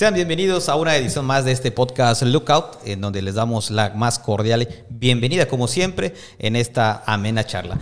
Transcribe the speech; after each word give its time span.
Sean 0.00 0.14
bienvenidos 0.14 0.70
a 0.70 0.76
una 0.76 0.96
edición 0.96 1.26
más 1.26 1.44
de 1.44 1.52
este 1.52 1.72
podcast 1.72 2.22
Lookout, 2.22 2.78
en 2.86 3.02
donde 3.02 3.20
les 3.20 3.34
damos 3.34 3.70
la 3.70 3.90
más 3.90 4.18
cordial 4.18 4.66
bienvenida, 4.88 5.46
como 5.46 5.68
siempre, 5.68 6.14
en 6.38 6.56
esta 6.56 7.02
amena 7.04 7.44
charla. 7.44 7.76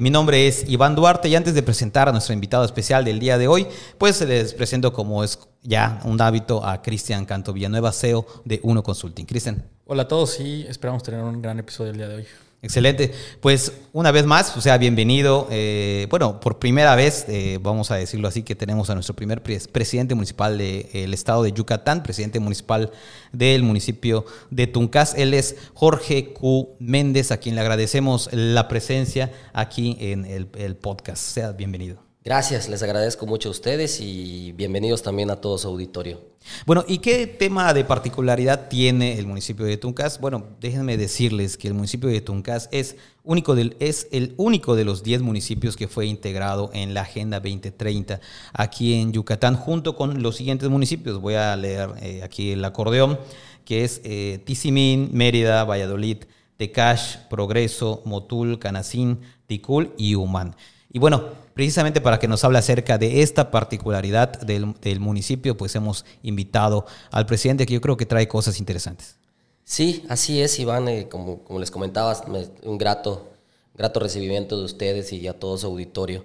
Mi 0.00 0.08
nombre 0.08 0.48
es 0.48 0.64
Iván 0.66 0.96
Duarte 0.96 1.28
y 1.28 1.36
antes 1.36 1.52
de 1.52 1.62
presentar 1.62 2.08
a 2.08 2.12
nuestro 2.12 2.32
invitado 2.32 2.64
especial 2.64 3.04
del 3.04 3.20
día 3.20 3.36
de 3.36 3.48
hoy, 3.48 3.66
pues 3.98 4.18
les 4.22 4.54
presento 4.54 4.94
como 4.94 5.22
es 5.22 5.38
ya 5.62 6.00
un 6.04 6.18
hábito 6.22 6.64
a 6.64 6.80
Cristian 6.80 7.26
Canto 7.26 7.52
Villanueva, 7.52 7.92
CEO 7.92 8.24
de 8.46 8.60
Uno 8.62 8.82
Consulting. 8.82 9.26
Cristian. 9.26 9.62
Hola 9.84 10.04
a 10.04 10.08
todos 10.08 10.40
y 10.40 10.66
esperamos 10.66 11.02
tener 11.02 11.20
un 11.20 11.42
gran 11.42 11.58
episodio 11.58 11.90
el 11.90 11.98
día 11.98 12.08
de 12.08 12.14
hoy. 12.14 12.26
Excelente. 12.62 13.12
Pues 13.40 13.72
una 13.94 14.10
vez 14.10 14.26
más, 14.26 14.54
o 14.56 14.60
sea, 14.60 14.76
bienvenido. 14.76 15.48
Eh, 15.50 16.06
bueno, 16.10 16.40
por 16.40 16.58
primera 16.58 16.94
vez, 16.94 17.24
eh, 17.28 17.58
vamos 17.62 17.90
a 17.90 17.96
decirlo 17.96 18.28
así, 18.28 18.42
que 18.42 18.54
tenemos 18.54 18.90
a 18.90 18.94
nuestro 18.94 19.16
primer 19.16 19.42
presidente 19.42 20.14
municipal 20.14 20.58
del 20.58 21.14
estado 21.14 21.42
de 21.42 21.52
Yucatán, 21.52 22.02
presidente 22.02 22.38
municipal 22.38 22.90
del 23.32 23.62
municipio 23.62 24.26
de 24.50 24.66
Tuncás. 24.66 25.14
Él 25.16 25.32
es 25.32 25.56
Jorge 25.72 26.34
Q. 26.34 26.76
Méndez, 26.78 27.30
a 27.30 27.38
quien 27.38 27.54
le 27.54 27.62
agradecemos 27.62 28.28
la 28.32 28.68
presencia 28.68 29.32
aquí 29.54 29.96
en 29.98 30.26
el 30.26 30.76
podcast. 30.76 31.22
Sea 31.22 31.52
bienvenido. 31.52 32.09
Gracias, 32.22 32.68
les 32.68 32.82
agradezco 32.82 33.24
mucho 33.24 33.48
a 33.48 33.52
ustedes 33.52 33.98
y 33.98 34.52
bienvenidos 34.52 35.02
también 35.02 35.30
a 35.30 35.36
todo 35.36 35.56
su 35.56 35.68
auditorio. 35.68 36.20
Bueno, 36.66 36.84
¿y 36.86 36.98
qué 36.98 37.26
tema 37.26 37.72
de 37.72 37.82
particularidad 37.82 38.68
tiene 38.68 39.18
el 39.18 39.26
municipio 39.26 39.64
de 39.64 39.78
Tuncas? 39.78 40.20
Bueno, 40.20 40.44
déjenme 40.60 40.98
decirles 40.98 41.56
que 41.56 41.68
el 41.68 41.72
municipio 41.72 42.10
de 42.10 42.20
Tuncas 42.20 42.68
es, 42.72 42.96
único 43.24 43.54
del, 43.54 43.74
es 43.80 44.06
el 44.12 44.34
único 44.36 44.76
de 44.76 44.84
los 44.84 45.02
10 45.02 45.22
municipios 45.22 45.78
que 45.78 45.88
fue 45.88 46.04
integrado 46.04 46.68
en 46.74 46.92
la 46.92 47.02
Agenda 47.02 47.40
2030 47.40 48.20
aquí 48.52 49.00
en 49.00 49.12
Yucatán, 49.12 49.56
junto 49.56 49.96
con 49.96 50.22
los 50.22 50.36
siguientes 50.36 50.68
municipios. 50.68 51.22
Voy 51.22 51.36
a 51.36 51.56
leer 51.56 51.88
eh, 52.02 52.20
aquí 52.22 52.52
el 52.52 52.62
acordeón, 52.66 53.18
que 53.64 53.84
es 53.84 54.02
eh, 54.04 54.42
Tizimín, 54.44 55.08
Mérida, 55.14 55.64
Valladolid, 55.64 56.18
Tecash, 56.58 57.16
Progreso, 57.30 58.02
Motul, 58.04 58.58
Canacín, 58.58 59.20
Ticul 59.46 59.94
y 59.96 60.16
Humán. 60.16 60.54
Y 60.92 60.98
bueno, 60.98 61.24
precisamente 61.60 62.00
para 62.00 62.18
que 62.18 62.26
nos 62.26 62.42
hable 62.42 62.56
acerca 62.56 62.96
de 62.96 63.20
esta 63.20 63.50
particularidad 63.50 64.40
del, 64.40 64.98
municipio, 64.98 65.58
pues 65.58 65.74
hemos 65.74 66.06
invitado 66.22 66.86
al 67.10 67.26
presidente 67.26 67.66
que 67.66 67.74
yo 67.74 67.82
creo 67.82 67.98
que 67.98 68.06
trae 68.06 68.26
cosas 68.26 68.60
interesantes. 68.60 69.18
Sí, 69.62 70.06
así 70.08 70.40
es, 70.40 70.58
Iván. 70.58 70.88
Eh, 70.88 71.10
como, 71.10 71.44
como, 71.44 71.60
les 71.60 71.70
comentabas, 71.70 72.22
un 72.62 72.78
grato, 72.78 73.28
grato 73.74 74.00
recibimiento 74.00 74.56
de 74.56 74.64
ustedes 74.64 75.12
y 75.12 75.28
a 75.28 75.38
todo 75.38 75.58
su 75.58 75.66
auditorio. 75.66 76.24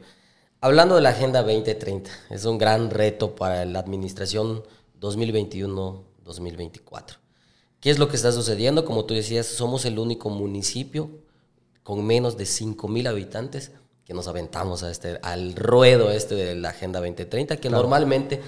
Hablando 0.62 0.96
de 0.96 1.02
la 1.02 1.10
Agenda 1.10 1.44
2030, 1.44 2.10
es 2.30 2.46
un 2.46 2.58
gran 2.58 2.90
reto 2.90 3.36
para 3.36 3.66
la 3.66 3.80
administración 3.80 4.64
2021-2024. 5.02 7.18
¿Qué 7.82 7.90
es 7.90 8.00
lo 8.00 8.08
que 8.08 8.16
está 8.16 8.32
sucediendo? 8.32 8.86
Como 8.86 9.04
tú 9.04 9.14
decías, 9.14 9.48
somos 9.48 9.84
el 9.84 10.00
único 10.00 10.30
municipio 10.30 11.10
con 11.84 12.06
menos 12.06 12.38
de 12.38 12.46
5 12.46 12.88
mil 12.88 13.06
habitantes 13.06 13.74
que 14.06 14.14
nos 14.14 14.28
aventamos 14.28 14.84
a 14.84 14.92
este, 14.92 15.20
al 15.24 15.56
ruedo 15.56 16.12
este 16.12 16.36
de 16.36 16.56
la 16.56 16.70
Agenda 16.70 17.00
2030, 17.00 17.58
que 17.58 17.70
normalmente 17.70 18.42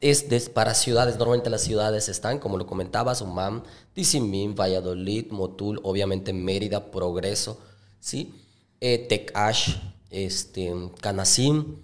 es 0.00 0.50
para 0.50 0.74
ciudades, 0.74 1.16
normalmente 1.16 1.48
las 1.48 1.62
ciudades 1.62 2.08
están, 2.08 2.38
como 2.38 2.58
lo 2.58 2.66
comentabas, 2.66 3.22
Umam, 3.22 3.62
Tizimín, 3.94 4.54
Valladolid, 4.54 5.30
Motul, 5.30 5.80
obviamente 5.82 6.32
Mérida, 6.32 6.90
Progreso, 6.90 7.58
¿sí? 8.00 8.34
Eh, 8.80 9.06
Tecash, 9.08 9.76
este, 10.10 10.74
Canacín, 11.00 11.82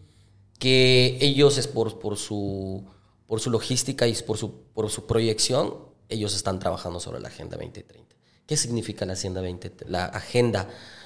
que 0.58 1.16
ellos 1.20 1.56
es 1.56 1.66
por, 1.66 1.98
por, 1.98 2.18
su, 2.18 2.84
por 3.26 3.40
su 3.40 3.50
logística 3.50 4.06
y 4.06 4.14
por 4.14 4.36
su, 4.36 4.52
por 4.74 4.90
su 4.90 5.06
proyección, 5.06 5.74
ellos 6.10 6.34
están 6.34 6.58
trabajando 6.58 7.00
sobre 7.00 7.20
la 7.20 7.28
Agenda 7.28 7.56
2030. 7.56 8.16
¿Qué 8.46 8.56
significa 8.56 9.06
la, 9.06 9.14
Agenda 9.14 9.40
20, 9.40 9.72
la 9.86 10.04
Agenda 10.06 10.68
2030, 10.68 10.99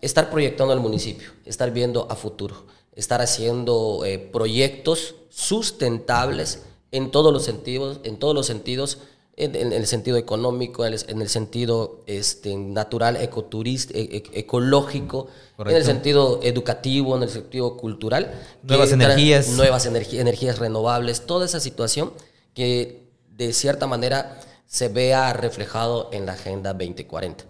estar 0.00 0.30
proyectando 0.30 0.72
al 0.72 0.80
municipio, 0.80 1.30
estar 1.44 1.70
viendo 1.70 2.10
a 2.10 2.16
futuro, 2.16 2.66
estar 2.94 3.20
haciendo 3.20 4.04
eh, 4.04 4.18
proyectos 4.18 5.14
sustentables 5.30 6.62
en 6.90 7.10
todos 7.10 7.32
los 7.32 7.44
sentidos, 7.44 8.00
en 8.04 8.18
todos 8.18 8.34
los 8.34 8.46
sentidos, 8.46 8.98
en, 9.36 9.72
el 9.72 9.86
sentido 9.86 10.16
económico, 10.16 10.84
en 10.84 11.22
el, 11.22 11.28
sentido 11.28 12.02
este, 12.06 12.56
natural, 12.56 13.16
ecoturista, 13.16 13.96
e, 13.96 14.02
e, 14.32 14.40
ecológico, 14.40 15.28
en 15.58 15.76
el 15.76 15.84
sentido 15.84 16.40
educativo, 16.42 17.16
en 17.16 17.22
el 17.22 17.28
sentido 17.28 17.76
cultural. 17.76 18.34
Nuevas 18.64 18.90
energías. 18.90 19.48
Nuevas 19.50 19.86
energías 19.86 20.58
renovables, 20.58 21.24
toda 21.24 21.44
esa 21.44 21.60
situación 21.60 22.12
que 22.52 23.06
de 23.36 23.52
cierta 23.52 23.86
manera 23.86 24.40
se 24.66 24.88
vea 24.88 25.32
reflejado 25.32 26.10
en 26.12 26.26
la 26.26 26.32
Agenda 26.32 26.72
2040. 26.72 27.44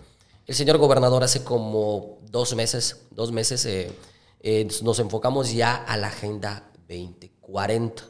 El 0.49 0.55
señor 0.55 0.79
gobernador 0.79 1.23
hace 1.23 1.45
como 1.45 2.21
dos 2.31 2.55
meses, 2.55 3.03
dos 3.11 3.33
meses 3.33 3.67
eh, 3.67 3.93
eh, 4.41 4.67
nos 4.83 4.99
enfocamos 4.99 5.53
ya 5.53 5.77
a 5.77 5.99
la 5.99 6.07
Agenda 6.07 6.71
2040. 6.89 8.03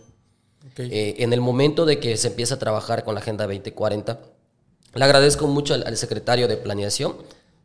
Eh, 0.77 1.17
en 1.19 1.33
el 1.33 1.41
momento 1.41 1.85
de 1.85 1.99
que 1.99 2.17
se 2.17 2.29
empieza 2.29 2.55
a 2.55 2.59
trabajar 2.61 3.03
con 3.03 3.15
la 3.15 3.21
Agenda 3.21 3.45
2040, 3.45 4.21
le 4.95 5.05
agradezco 5.05 5.49
mucho 5.49 5.75
al, 5.75 5.97
secretario 5.97 6.47
de 6.47 6.57
Planeación, 6.57 7.17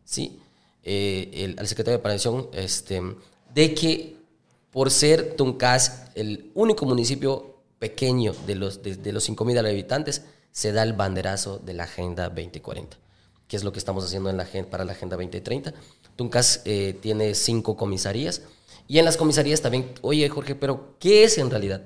¿sí? 0.05 0.39
al 0.83 1.67
secretario 1.67 1.99
de 1.99 2.01
Planeación, 2.01 2.47
este, 2.51 2.99
de 3.53 3.75
que 3.75 4.15
por 4.71 4.89
ser 4.89 5.35
Tuncas 5.35 6.07
el 6.15 6.49
único 6.55 6.87
municipio 6.87 7.57
pequeño 7.77 8.33
de 8.47 8.55
los, 8.55 8.81
de, 8.81 8.95
de 8.95 9.13
los 9.13 9.29
5.000 9.29 9.59
habitantes, 9.59 10.23
se 10.51 10.71
da 10.71 10.81
el 10.81 10.93
banderazo 10.93 11.59
de 11.59 11.75
la 11.75 11.83
Agenda 11.83 12.29
2040 12.29 13.02
que 13.53 13.57
es 13.57 13.63
lo 13.63 13.71
que 13.71 13.77
estamos 13.77 14.03
haciendo 14.03 14.31
en 14.31 14.37
la, 14.37 14.47
para 14.67 14.83
la 14.83 14.93
Agenda 14.93 15.15
2030. 15.15 15.75
Tuncas 16.15 16.63
eh, 16.65 16.97
tiene 17.03 17.35
cinco 17.35 17.77
comisarías 17.77 18.41
y 18.87 18.97
en 18.97 19.05
las 19.05 19.15
comisarías 19.15 19.61
también, 19.61 19.93
oye 20.01 20.27
Jorge, 20.27 20.55
pero 20.55 20.95
¿qué 20.97 21.23
es 21.23 21.37
en 21.37 21.51
realidad? 21.51 21.83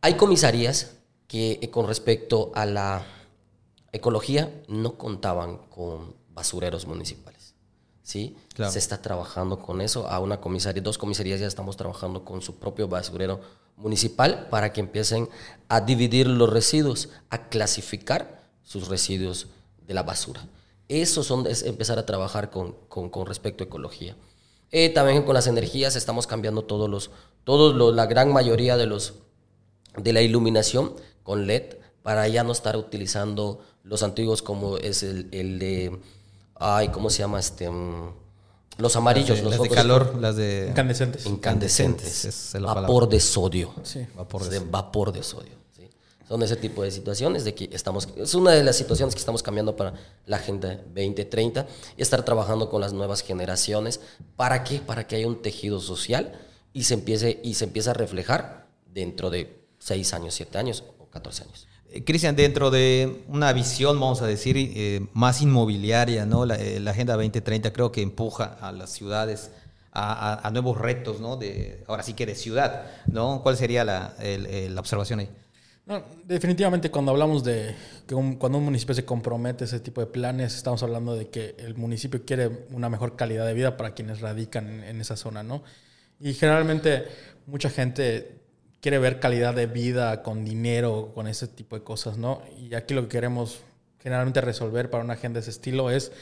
Hay 0.00 0.14
comisarías 0.14 0.94
que 1.28 1.60
eh, 1.62 1.70
con 1.70 1.86
respecto 1.86 2.50
a 2.56 2.66
la 2.66 3.06
ecología 3.92 4.52
no 4.66 4.98
contaban 4.98 5.58
con 5.70 6.16
basureros 6.30 6.88
municipales. 6.88 7.54
¿sí? 8.02 8.36
Se 8.68 8.80
está 8.80 9.00
trabajando 9.00 9.60
con 9.60 9.80
eso. 9.80 10.08
A 10.08 10.18
una 10.18 10.40
comisaría, 10.40 10.82
dos 10.82 10.98
comisarías 10.98 11.38
ya 11.38 11.46
estamos 11.46 11.76
trabajando 11.76 12.24
con 12.24 12.42
su 12.42 12.56
propio 12.56 12.88
basurero 12.88 13.40
municipal 13.76 14.48
para 14.50 14.72
que 14.72 14.80
empiecen 14.80 15.28
a 15.68 15.80
dividir 15.80 16.26
los 16.26 16.50
residuos, 16.50 17.10
a 17.30 17.48
clasificar 17.48 18.42
sus 18.64 18.88
residuos 18.88 19.46
de 19.92 19.94
la 19.94 20.02
basura. 20.02 20.40
Eso 20.88 21.22
son, 21.22 21.46
es 21.46 21.62
empezar 21.62 21.98
a 21.98 22.06
trabajar 22.06 22.50
con, 22.50 22.74
con, 22.88 23.26
respecto 23.26 23.62
a 23.62 23.66
ecología. 23.66 24.16
Eh, 24.70 24.88
también 24.88 25.22
con 25.22 25.34
las 25.34 25.46
energías 25.46 25.96
estamos 25.96 26.26
cambiando 26.26 26.62
todos 26.64 26.88
los, 26.88 27.10
todos 27.44 27.94
la 27.94 28.06
gran 28.06 28.32
mayoría 28.32 28.76
de 28.76 28.86
los 28.86 29.14
de 29.96 30.14
la 30.14 30.22
iluminación 30.22 30.94
con 31.22 31.46
LED 31.46 31.74
para 32.02 32.26
ya 32.26 32.42
no 32.42 32.52
estar 32.52 32.78
utilizando 32.78 33.60
los 33.84 34.02
antiguos 34.02 34.40
como 34.40 34.78
es 34.78 35.02
el, 35.02 35.28
el 35.32 35.58
de 35.58 36.00
ay 36.54 36.88
cómo 36.88 37.10
se 37.10 37.18
llama 37.18 37.38
este 37.38 37.68
mm, 37.68 38.10
los 38.78 38.96
amarillos 38.96 39.42
los 39.42 39.60
de 39.60 39.68
calor 39.68 40.16
las 40.18 40.36
de 40.36 40.68
incandescentes. 40.70 41.26
Incandescentes, 41.26 42.56
vapor 42.58 43.10
de 43.10 43.20
sodio. 43.20 43.74
Sí. 43.82 44.06
vapor 44.16 44.48
de, 44.48 44.58
vapor 44.60 45.12
de 45.12 45.22
sodio 45.22 45.61
son 46.32 46.42
ese 46.42 46.56
tipo 46.56 46.82
de 46.82 46.90
situaciones 46.90 47.44
de 47.44 47.54
que 47.54 47.68
estamos, 47.72 48.08
es 48.16 48.34
una 48.34 48.52
de 48.52 48.64
las 48.64 48.74
situaciones 48.74 49.14
que 49.14 49.18
estamos 49.18 49.42
cambiando 49.42 49.76
para 49.76 49.92
la 50.24 50.38
Agenda 50.38 50.76
2030 50.94 51.66
y 51.94 52.00
estar 52.00 52.24
trabajando 52.24 52.70
con 52.70 52.80
las 52.80 52.94
nuevas 52.94 53.20
generaciones. 53.20 54.00
¿Para 54.34 54.64
qué? 54.64 54.78
Para 54.78 55.06
que 55.06 55.16
haya 55.16 55.26
un 55.26 55.42
tejido 55.42 55.78
social 55.78 56.32
y 56.72 56.84
se 56.84 56.94
empiece, 56.94 57.38
y 57.44 57.52
se 57.52 57.64
empiece 57.64 57.90
a 57.90 57.92
reflejar 57.92 58.66
dentro 58.94 59.28
de 59.28 59.62
6 59.78 60.14
años, 60.14 60.32
7 60.32 60.56
años 60.56 60.84
o 60.98 61.04
14 61.04 61.42
años. 61.42 61.68
Eh, 61.90 62.02
Cristian, 62.02 62.34
dentro 62.34 62.70
de 62.70 63.24
una 63.28 63.52
visión, 63.52 64.00
vamos 64.00 64.22
a 64.22 64.26
decir, 64.26 64.56
eh, 64.56 65.06
más 65.12 65.42
inmobiliaria, 65.42 66.24
¿no? 66.24 66.50
Eh, 66.50 66.80
la, 66.80 66.92
Agenda 66.92 67.12
2030 67.12 67.74
creo 67.74 67.92
que 67.92 68.00
empuja 68.00 68.56
a 68.58 68.72
las 68.72 68.88
ciudades 68.88 69.50
a, 69.92 70.48
nuevos 70.50 70.78
retos, 70.78 71.20
¿no? 71.20 71.36
De, 71.36 71.84
ahora 71.88 72.02
sí 72.02 72.14
que 72.14 72.24
de 72.24 72.34
ciudad, 72.34 72.86
¿no? 73.06 73.42
¿Cuál 73.42 73.58
sería 73.58 73.84
la, 73.84 74.14
la 74.18 74.80
observación 74.80 75.18
ahí? 75.18 75.28
Definitivamente 76.24 76.90
cuando 76.90 77.10
hablamos 77.10 77.42
de 77.42 77.74
que 78.06 78.14
cuando 78.38 78.58
un 78.58 78.64
municipio 78.64 78.94
se 78.94 79.04
compromete 79.04 79.64
a 79.64 79.66
ese 79.66 79.80
tipo 79.80 80.00
de 80.00 80.06
planes, 80.06 80.54
estamos 80.54 80.82
hablando 80.82 81.14
de 81.16 81.28
que 81.28 81.56
el 81.58 81.74
municipio 81.74 82.24
quiere 82.24 82.66
una 82.70 82.88
mejor 82.88 83.16
calidad 83.16 83.46
de 83.46 83.54
vida 83.54 83.76
para 83.76 83.92
quienes 83.94 84.20
radican 84.20 84.84
en, 84.84 85.00
esa 85.00 85.16
zona, 85.16 85.42
¿no? 85.42 85.62
Y 86.20 86.34
generalmente 86.34 87.06
mucha 87.46 87.68
gente 87.68 88.40
quiere 88.80 88.98
ver 88.98 89.18
calidad 89.18 89.54
de 89.54 89.66
vida 89.66 90.22
con 90.22 90.44
dinero, 90.44 91.12
con 91.14 91.26
ese 91.26 91.48
tipo 91.48 91.76
de 91.76 91.82
cosas, 91.82 92.16
¿no? 92.16 92.42
Y 92.58 92.74
aquí 92.74 92.94
lo 92.94 93.02
que 93.02 93.08
queremos 93.08 93.60
generalmente 94.00 94.40
resolver 94.40 94.90
para 94.90 95.04
una 95.04 95.14
agenda 95.14 95.38
de 95.38 95.42
ese 95.42 95.50
estilo 95.50 95.90
es 95.90 96.12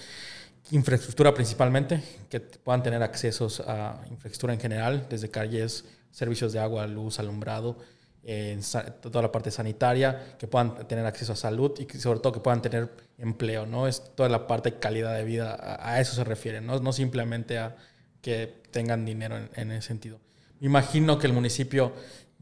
infraestructura 0.70 1.34
principalmente, 1.34 2.02
que 2.28 2.40
puedan 2.40 2.82
tener 2.82 3.02
accesos 3.02 3.60
a 3.60 4.00
infraestructura 4.10 4.52
en 4.52 4.60
general, 4.60 5.06
desde 5.08 5.30
calles, 5.30 5.84
servicios 6.10 6.52
de 6.52 6.60
agua, 6.60 6.86
luz, 6.86 7.18
alumbrado, 7.18 7.76
en 8.22 8.60
toda 9.00 9.22
la 9.22 9.32
parte 9.32 9.50
sanitaria, 9.50 10.36
que 10.38 10.46
puedan 10.46 10.86
tener 10.86 11.06
acceso 11.06 11.32
a 11.32 11.36
salud 11.36 11.72
y 11.78 11.98
sobre 11.98 12.20
todo 12.20 12.32
que 12.32 12.40
puedan 12.40 12.60
tener 12.60 12.90
empleo, 13.18 13.66
¿no? 13.66 13.86
Es 13.88 14.02
toda 14.14 14.28
la 14.28 14.46
parte 14.46 14.72
de 14.72 14.78
calidad 14.78 15.14
de 15.16 15.24
vida, 15.24 15.56
a, 15.80 16.00
eso 16.00 16.14
se 16.14 16.24
refiere, 16.24 16.60
¿no? 16.60 16.78
No 16.80 16.92
simplemente 16.92 17.58
a 17.58 17.76
que 18.20 18.62
tengan 18.70 19.04
dinero 19.04 19.38
en, 19.54 19.70
ese 19.72 19.88
sentido. 19.88 20.20
Me 20.60 20.66
imagino 20.66 21.18
que 21.18 21.26
el 21.26 21.32
municipio 21.32 21.92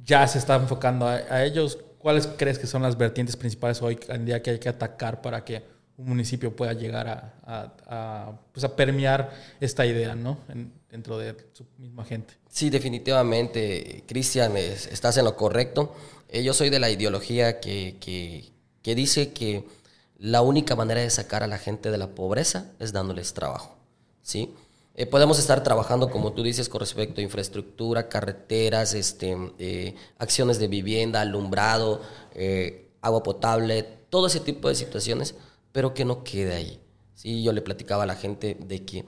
ya 0.04 0.26
se 0.26 0.38
está 0.38 0.56
enfocando 0.56 1.06
a, 1.06 1.44
ellos. 1.44 1.78
¿Cuáles 1.98 2.26
crees 2.26 2.58
que 2.58 2.66
son 2.66 2.82
las 2.82 2.96
vertientes 2.96 3.36
principales 3.36 3.80
hoy 3.82 3.98
en 4.08 4.24
día 4.24 4.42
que 4.42 4.50
hay 4.50 4.58
que 4.58 4.68
atacar 4.68 5.20
para 5.20 5.44
que 5.44 5.62
un 5.98 6.06
municipio 6.06 6.54
pueda 6.54 6.72
llegar 6.72 7.34
a, 7.44 8.38
pues 8.52 8.64
a 8.64 8.76
permear 8.76 9.32
esta 9.60 9.84
idea 9.84 10.14
¿no? 10.14 10.38
dentro 10.90 11.18
de 11.18 11.36
su 11.52 11.66
misma 11.76 12.04
gente? 12.04 12.34
Sí, 12.48 12.70
definitivamente, 12.70 14.04
Cristian, 14.06 14.56
estás 14.56 15.16
en 15.16 15.24
lo 15.24 15.36
correcto. 15.36 15.94
Eh, 16.28 16.44
yo 16.44 16.54
soy 16.54 16.70
de 16.70 16.78
la 16.78 16.88
ideología 16.88 17.58
que, 17.58 17.96
que, 18.00 18.52
que 18.80 18.94
dice 18.94 19.32
que 19.32 19.64
la 20.18 20.40
única 20.40 20.76
manera 20.76 21.00
de 21.00 21.10
sacar 21.10 21.42
a 21.42 21.48
la 21.48 21.58
gente 21.58 21.90
de 21.90 21.98
la 21.98 22.14
pobreza 22.14 22.70
es 22.78 22.92
dándoles 22.92 23.34
trabajo. 23.34 23.76
¿sí? 24.22 24.54
Eh, 24.94 25.04
podemos 25.06 25.40
estar 25.40 25.64
trabajando, 25.64 26.10
como 26.10 26.32
tú 26.32 26.44
dices, 26.44 26.68
con 26.68 26.78
respecto 26.78 27.20
a 27.20 27.24
infraestructura, 27.24 28.08
carreteras, 28.08 28.94
este, 28.94 29.36
eh, 29.58 29.96
acciones 30.18 30.60
de 30.60 30.68
vivienda, 30.68 31.22
alumbrado, 31.22 32.02
agua 33.00 33.22
potable, 33.24 33.82
todo 34.10 34.28
ese 34.28 34.38
tipo 34.38 34.68
de 34.68 34.76
situaciones, 34.76 35.34
pero 35.78 35.94
que 35.94 36.04
no 36.04 36.24
quede 36.24 36.56
ahí. 36.56 36.80
¿sí? 37.14 37.40
Yo 37.40 37.52
le 37.52 37.62
platicaba 37.62 38.02
a 38.02 38.06
la 38.06 38.16
gente 38.16 38.56
de 38.58 38.84
que 38.84 39.04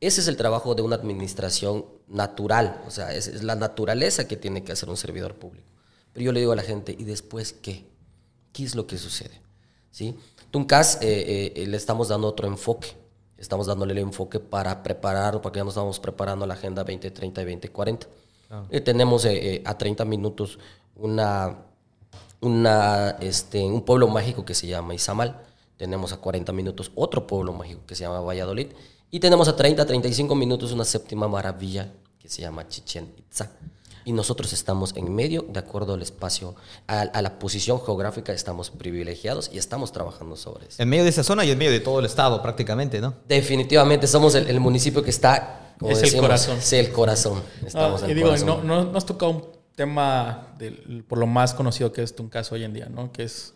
ese 0.00 0.20
es 0.20 0.28
el 0.28 0.36
trabajo 0.36 0.76
de 0.76 0.82
una 0.82 0.94
administración 0.94 1.84
natural, 2.06 2.80
o 2.86 2.92
sea, 2.92 3.12
es, 3.12 3.42
la 3.42 3.56
naturaleza 3.56 4.28
que 4.28 4.36
tiene 4.36 4.62
que 4.62 4.70
hacer 4.70 4.88
un 4.88 4.96
servidor 4.96 5.34
público. 5.34 5.66
Pero 6.12 6.26
yo 6.26 6.30
le 6.30 6.38
digo 6.38 6.52
a 6.52 6.54
la 6.54 6.62
gente, 6.62 6.94
¿y 6.96 7.02
después 7.02 7.52
qué? 7.52 7.86
¿Qué 8.52 8.62
es 8.62 8.76
lo 8.76 8.86
que 8.86 8.98
sucede? 8.98 9.40
¿Sí? 9.90 10.16
Tuncas 10.52 11.00
le 11.02 11.76
estamos 11.76 12.06
dando 12.06 12.28
otro 12.28 12.46
enfoque 12.46 12.94
estamos 13.36 13.66
dándole 13.66 13.90
el 13.90 13.98
enfoque 13.98 14.38
para 14.38 14.84
preparar, 14.84 15.40
porque 15.40 15.58
ya 15.58 15.64
nos 15.64 15.72
estamos 15.74 15.98
preparando 15.98 16.46
la 16.46 16.54
Agenda 16.54 16.84
2030 16.84 17.42
y 17.42 17.44
2040. 17.44 18.06
Eh, 18.70 18.80
tenemos 18.80 19.24
eh, 19.24 19.56
eh, 19.56 19.62
a 19.64 19.76
30 19.76 20.04
minutos 20.04 20.60
una, 20.94 21.64
una, 22.40 23.16
este, 23.18 23.64
un 23.64 23.82
pueblo 23.82 24.06
mágico 24.06 24.44
que 24.44 24.54
se 24.54 24.68
llama 24.68 24.94
Izamal. 24.94 25.50
Tenemos 25.82 26.12
a 26.12 26.18
40 26.18 26.52
minutos 26.52 26.92
otro 26.94 27.26
pueblo 27.26 27.52
mágico 27.52 27.80
que 27.88 27.96
se 27.96 28.04
llama 28.04 28.20
Valladolid. 28.20 28.68
Y 29.10 29.18
tenemos 29.18 29.48
a 29.48 29.56
30, 29.56 29.84
35 29.84 30.32
minutos 30.36 30.70
una 30.70 30.84
séptima 30.84 31.26
maravilla 31.26 31.92
que 32.20 32.28
se 32.28 32.40
llama 32.40 32.68
Chichen 32.68 33.12
Itza 33.16 33.50
y 34.04 34.12
nosotros 34.12 34.52
estamos 34.52 34.94
en 34.94 35.12
medio, 35.12 35.44
de 35.48 35.58
acuerdo 35.58 35.94
al 35.94 36.02
espacio, 36.02 36.54
a, 36.86 37.20
la 37.20 37.36
posición 37.40 37.84
geográfica, 37.84 38.32
estamos 38.32 38.70
privilegiados 38.70 39.50
y 39.52 39.58
estamos 39.58 39.90
trabajando 39.90 40.36
sobre 40.36 40.68
eso. 40.68 40.80
En 40.80 40.88
medio 40.88 41.02
de 41.02 41.10
esa 41.10 41.24
zona 41.24 41.44
y 41.44 41.50
en 41.50 41.58
medio 41.58 41.72
de 41.72 41.80
todo 41.80 41.98
el 41.98 42.06
estado 42.06 42.40
prácticamente, 42.42 43.00
¿no? 43.00 43.14
Definitivamente, 43.26 44.06
somos 44.06 44.36
el, 44.36 44.60
municipio 44.60 45.02
que 45.02 45.10
está... 45.10 45.74
es 45.84 46.00
el 46.00 46.20
corazón. 46.20 46.58
Sí, 46.60 46.76
el 46.76 46.92
corazón. 46.92 47.42
Estamos 47.66 48.04
y 48.04 48.14
digo, 48.14 48.36
No, 48.36 48.62
no, 48.62 48.96
has 48.96 49.04
tocado 49.04 49.32
un 49.32 49.44
tema 49.74 50.54
por 51.08 51.18
lo 51.18 51.26
más 51.26 51.54
conocido 51.54 51.92
que 51.92 52.04
es 52.04 52.14
caso 52.30 52.54
hoy 52.54 52.62
en 52.62 52.72
día, 52.72 52.86
¿no? 52.88 53.10
Que 53.10 53.24
es 53.24 53.54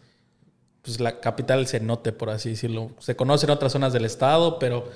pues, 0.86 1.00
la 1.00 1.20
capital 1.20 1.66
se 1.66 1.80
note, 1.80 2.12
por 2.12 2.30
así 2.30 2.50
decirlo. 2.50 2.90
Se 2.98 3.14
conoce 3.14 3.46
en 3.46 3.50
otras 3.50 3.72
zonas 3.72 3.92
del 3.92 4.04
estado, 4.04 4.58
pero 4.58 4.88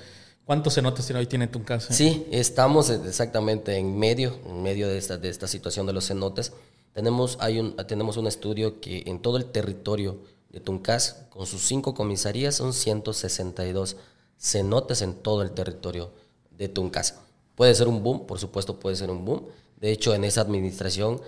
¿Cuántos 0.45 0.75
cenotes 0.75 1.09
hoy 1.11 1.27
tiene 1.27 1.47
tu 1.47 1.63
casa? 1.63 1.93
Sí, 1.93 2.25
estamos 2.31 2.89
exactamente 2.89 3.77
en 3.77 3.97
medio, 3.97 4.37
en 4.45 4.63
medio 4.63 4.87
de 4.87 4.97
esta, 4.97 5.17
de 5.17 5.29
esta 5.29 5.47
situación 5.47 5.85
de 5.85 5.93
los 5.93 6.07
cenotes. 6.07 6.51
Tenemos, 6.93 7.37
hay 7.39 7.59
un, 7.59 7.75
tenemos 7.87 8.17
un 8.17 8.27
estudio 8.27 8.81
que 8.81 9.03
en 9.05 9.21
todo 9.21 9.37
el 9.37 9.45
territorio 9.45 10.17
de 10.49 10.59
Tuncas, 10.59 11.23
con 11.29 11.45
sus 11.45 11.61
cinco 11.61 11.93
comisarías, 11.93 12.55
son 12.55 12.73
162 12.73 13.97
cenotes 14.37 15.01
en 15.01 15.13
todo 15.13 15.43
el 15.43 15.51
territorio 15.51 16.11
de 16.57 16.67
Tuncas. 16.67 17.19
Puede 17.55 17.75
ser 17.75 17.87
un 17.87 18.03
boom, 18.03 18.25
por 18.25 18.39
supuesto 18.39 18.79
puede 18.79 18.95
ser 18.95 19.11
un 19.11 19.23
boom. 19.23 19.45
De 19.79 19.91
hecho, 19.91 20.13
en 20.13 20.23
esa 20.23 20.41
administración, 20.41 21.21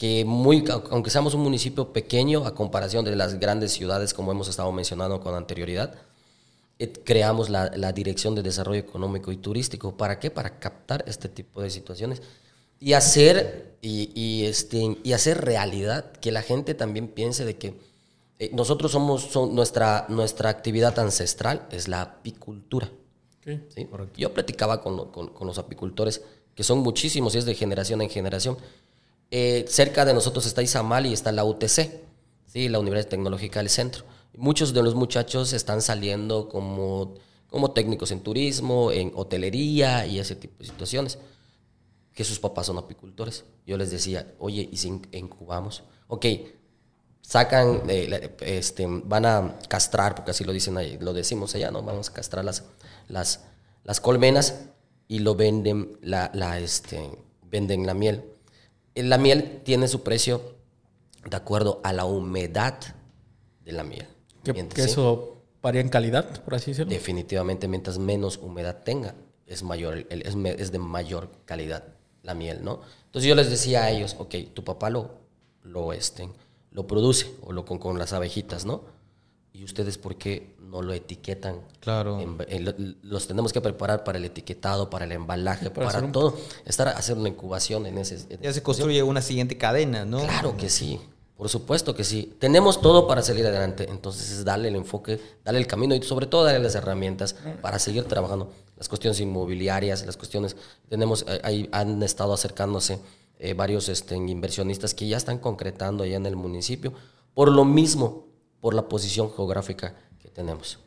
que 0.00 0.24
muy, 0.24 0.64
aunque 0.90 1.10
seamos 1.10 1.34
un 1.34 1.42
municipio 1.42 1.92
pequeño 1.92 2.46
a 2.46 2.54
comparación 2.54 3.04
de 3.04 3.14
las 3.14 3.38
grandes 3.38 3.72
ciudades, 3.72 4.14
como 4.14 4.32
hemos 4.32 4.48
estado 4.48 4.72
mencionando 4.72 5.20
con 5.20 5.34
anterioridad, 5.34 5.94
eh, 6.78 6.90
creamos 7.04 7.50
la, 7.50 7.92
Dirección 7.92 8.34
de 8.34 8.42
Desarrollo 8.42 8.80
Económico 8.80 9.30
y 9.30 9.36
Turístico. 9.36 9.98
¿Para 9.98 10.18
qué? 10.18 10.30
Para 10.30 10.58
captar 10.58 11.04
este 11.06 11.28
tipo 11.28 11.60
de 11.60 11.68
situaciones 11.68 12.22
y 12.80 12.94
hacer, 12.94 13.76
y, 13.82 14.44
este, 14.46 14.96
y 15.04 15.12
hacer 15.12 15.44
realidad 15.44 16.12
que 16.12 16.32
la 16.32 16.40
gente 16.40 16.72
también 16.72 17.08
piense 17.08 17.44
de 17.44 17.58
que 17.58 17.74
eh, 18.38 18.48
nosotros 18.54 18.92
somos, 18.92 19.24
son, 19.24 19.54
nuestra, 19.54 20.06
nuestra 20.08 20.48
actividad 20.48 20.98
ancestral 20.98 21.68
es 21.70 21.88
la 21.88 22.00
apicultura. 22.00 22.90
Yo 24.16 24.32
platicaba 24.32 24.80
con, 24.80 25.10
con, 25.10 25.46
los 25.46 25.58
apicultores, 25.58 26.22
que 26.54 26.62
son 26.62 26.78
muchísimos 26.78 27.34
y 27.34 27.38
es 27.38 27.44
de 27.44 27.54
generación 27.54 28.00
en 28.00 28.08
generación. 28.08 28.56
Eh, 29.30 29.64
cerca 29.68 30.04
de 30.04 30.14
nosotros 30.14 30.46
está 30.46 30.62
Izamal 30.62 31.06
y 31.06 31.12
está 31.12 31.30
la 31.32 31.44
UTC, 31.44 31.90
¿sí? 32.46 32.68
la 32.68 32.78
Universidad 32.80 33.10
Tecnológica 33.10 33.60
del 33.60 33.68
Centro 33.68 34.04
Muchos 34.36 34.72
de 34.72 34.82
los 34.82 34.94
muchachos 34.94 35.52
están 35.52 35.82
saliendo 35.82 36.48
como, 36.48 37.14
como 37.48 37.72
técnicos 37.72 38.10
en 38.12 38.20
turismo, 38.20 38.92
en 38.92 39.12
hotelería 39.14 40.06
y 40.06 40.18
ese 40.18 40.36
tipo 40.36 40.54
de 40.60 40.66
situaciones. 40.66 41.18
Que 42.14 42.24
sus 42.24 42.38
papás 42.38 42.66
son 42.66 42.78
apicultores. 42.78 43.44
Yo 43.66 43.76
les 43.76 43.90
decía, 43.90 44.34
oye, 44.38 44.68
¿y 44.70 44.76
si 44.76 44.88
incubamos? 45.12 45.82
Ok, 46.08 46.26
sacan, 47.22 47.82
eh, 47.88 48.36
este, 48.40 48.86
van 48.88 49.26
a 49.26 49.58
castrar, 49.68 50.14
porque 50.14 50.30
así 50.30 50.44
lo 50.44 50.52
dicen 50.52 50.76
ahí, 50.76 50.96
lo 51.00 51.12
decimos 51.12 51.54
allá, 51.54 51.70
¿no? 51.70 51.82
Vamos 51.82 52.08
a 52.08 52.12
castrar 52.12 52.44
las, 52.44 52.64
las, 53.08 53.40
las 53.84 54.00
colmenas 54.00 54.60
y 55.06 55.20
lo 55.20 55.34
venden 55.34 55.98
la, 56.02 56.58
este, 56.58 57.10
venden 57.42 57.86
la 57.86 57.94
miel. 57.94 58.24
La 59.02 59.18
miel 59.18 59.60
tiene 59.64 59.88
su 59.88 60.02
precio 60.02 60.42
de 61.28 61.36
acuerdo 61.36 61.80
a 61.84 61.92
la 61.92 62.04
humedad 62.04 62.78
de 63.64 63.72
la 63.72 63.84
miel. 63.84 64.06
Que, 64.42 64.66
eso 64.76 65.42
varía 65.62 65.80
en 65.80 65.88
calidad, 65.88 66.42
por 66.44 66.54
así 66.54 66.70
decirlo. 66.70 66.90
Definitivamente, 66.90 67.68
mientras 67.68 67.98
menos 67.98 68.38
humedad 68.38 68.82
tenga, 68.84 69.14
es, 69.46 69.62
mayor, 69.62 70.06
es, 70.08 70.34
es 70.34 70.72
de 70.72 70.78
mayor 70.78 71.30
calidad 71.44 71.84
la 72.22 72.34
miel, 72.34 72.64
¿no? 72.64 72.80
Entonces 73.06 73.28
yo 73.28 73.34
les 73.34 73.50
decía 73.50 73.84
a 73.84 73.90
ellos, 73.90 74.16
ok, 74.18 74.34
tu 74.54 74.64
papá 74.64 74.90
lo, 74.90 75.10
lo, 75.62 75.92
este, 75.92 76.28
lo 76.70 76.86
produce, 76.86 77.34
o 77.42 77.52
lo 77.52 77.64
con, 77.64 77.78
con 77.78 77.98
las 77.98 78.12
abejitas, 78.12 78.64
¿no? 78.64 78.84
¿Y 79.52 79.64
ustedes 79.64 79.98
por 79.98 80.16
qué 80.16 80.54
no 80.60 80.80
lo 80.80 80.92
etiquetan? 80.92 81.60
Claro. 81.80 82.18
los 83.02 83.26
tenemos 83.26 83.52
que 83.52 83.60
preparar 83.60 84.04
para 84.04 84.18
el 84.18 84.24
etiquetado, 84.24 84.88
para 84.88 85.04
el 85.04 85.12
embalaje, 85.12 85.70
para, 85.70 86.12
todo. 86.12 86.36
Estar 86.64 86.88
haciendo 86.88 87.20
una 87.20 87.30
incubación 87.30 87.86
en 87.86 87.98
ese... 87.98 88.26
ya 88.40 88.52
se 88.52 88.62
construye 88.62 89.02
una 89.02 89.22
siguiente 89.22 89.58
cadena, 89.58 90.04
¿no? 90.04 90.20
Claro 90.20 90.56
que 90.56 90.70
sí. 90.70 91.00
Por 91.36 91.48
supuesto 91.48 91.94
que 91.94 92.04
sí. 92.04 92.36
Tenemos 92.38 92.80
todo 92.80 93.08
para 93.08 93.22
salir 93.22 93.46
adelante. 93.46 93.88
Entonces 93.88 94.30
es 94.30 94.44
darle 94.44 94.68
el 94.68 94.76
enfoque, 94.76 95.18
darle 95.42 95.58
el 95.58 95.66
camino 95.66 95.94
y 95.94 96.02
sobre 96.02 96.26
todo 96.26 96.44
darle 96.44 96.60
las 96.60 96.74
herramientas 96.74 97.34
para 97.60 97.78
seguir 97.78 98.04
trabajando. 98.04 98.52
Las 98.76 98.88
cuestiones 98.88 99.18
inmobiliarias, 99.20 100.06
las 100.06 100.16
cuestiones... 100.16 100.54
Tenemos, 100.88 101.24
eh, 101.26 101.40
ahí 101.42 101.68
han 101.72 102.02
estado 102.02 102.34
acercándose 102.34 103.00
eh, 103.38 103.54
varios 103.54 103.88
este, 103.88 104.16
inversionistas 104.16 104.92
que 104.92 105.08
ya 105.08 105.16
están 105.16 105.38
concretando 105.38 106.04
allá 106.04 106.16
en 106.16 106.26
el 106.26 106.36
municipio. 106.36 106.92
Por 107.32 107.50
lo 107.50 107.64
mismo, 107.64 108.29
por 108.60 108.74
la 108.74 108.88
posición 108.88 109.30
geográfica 109.34 109.94
que 110.22 110.28
tenemos. 110.28 110.78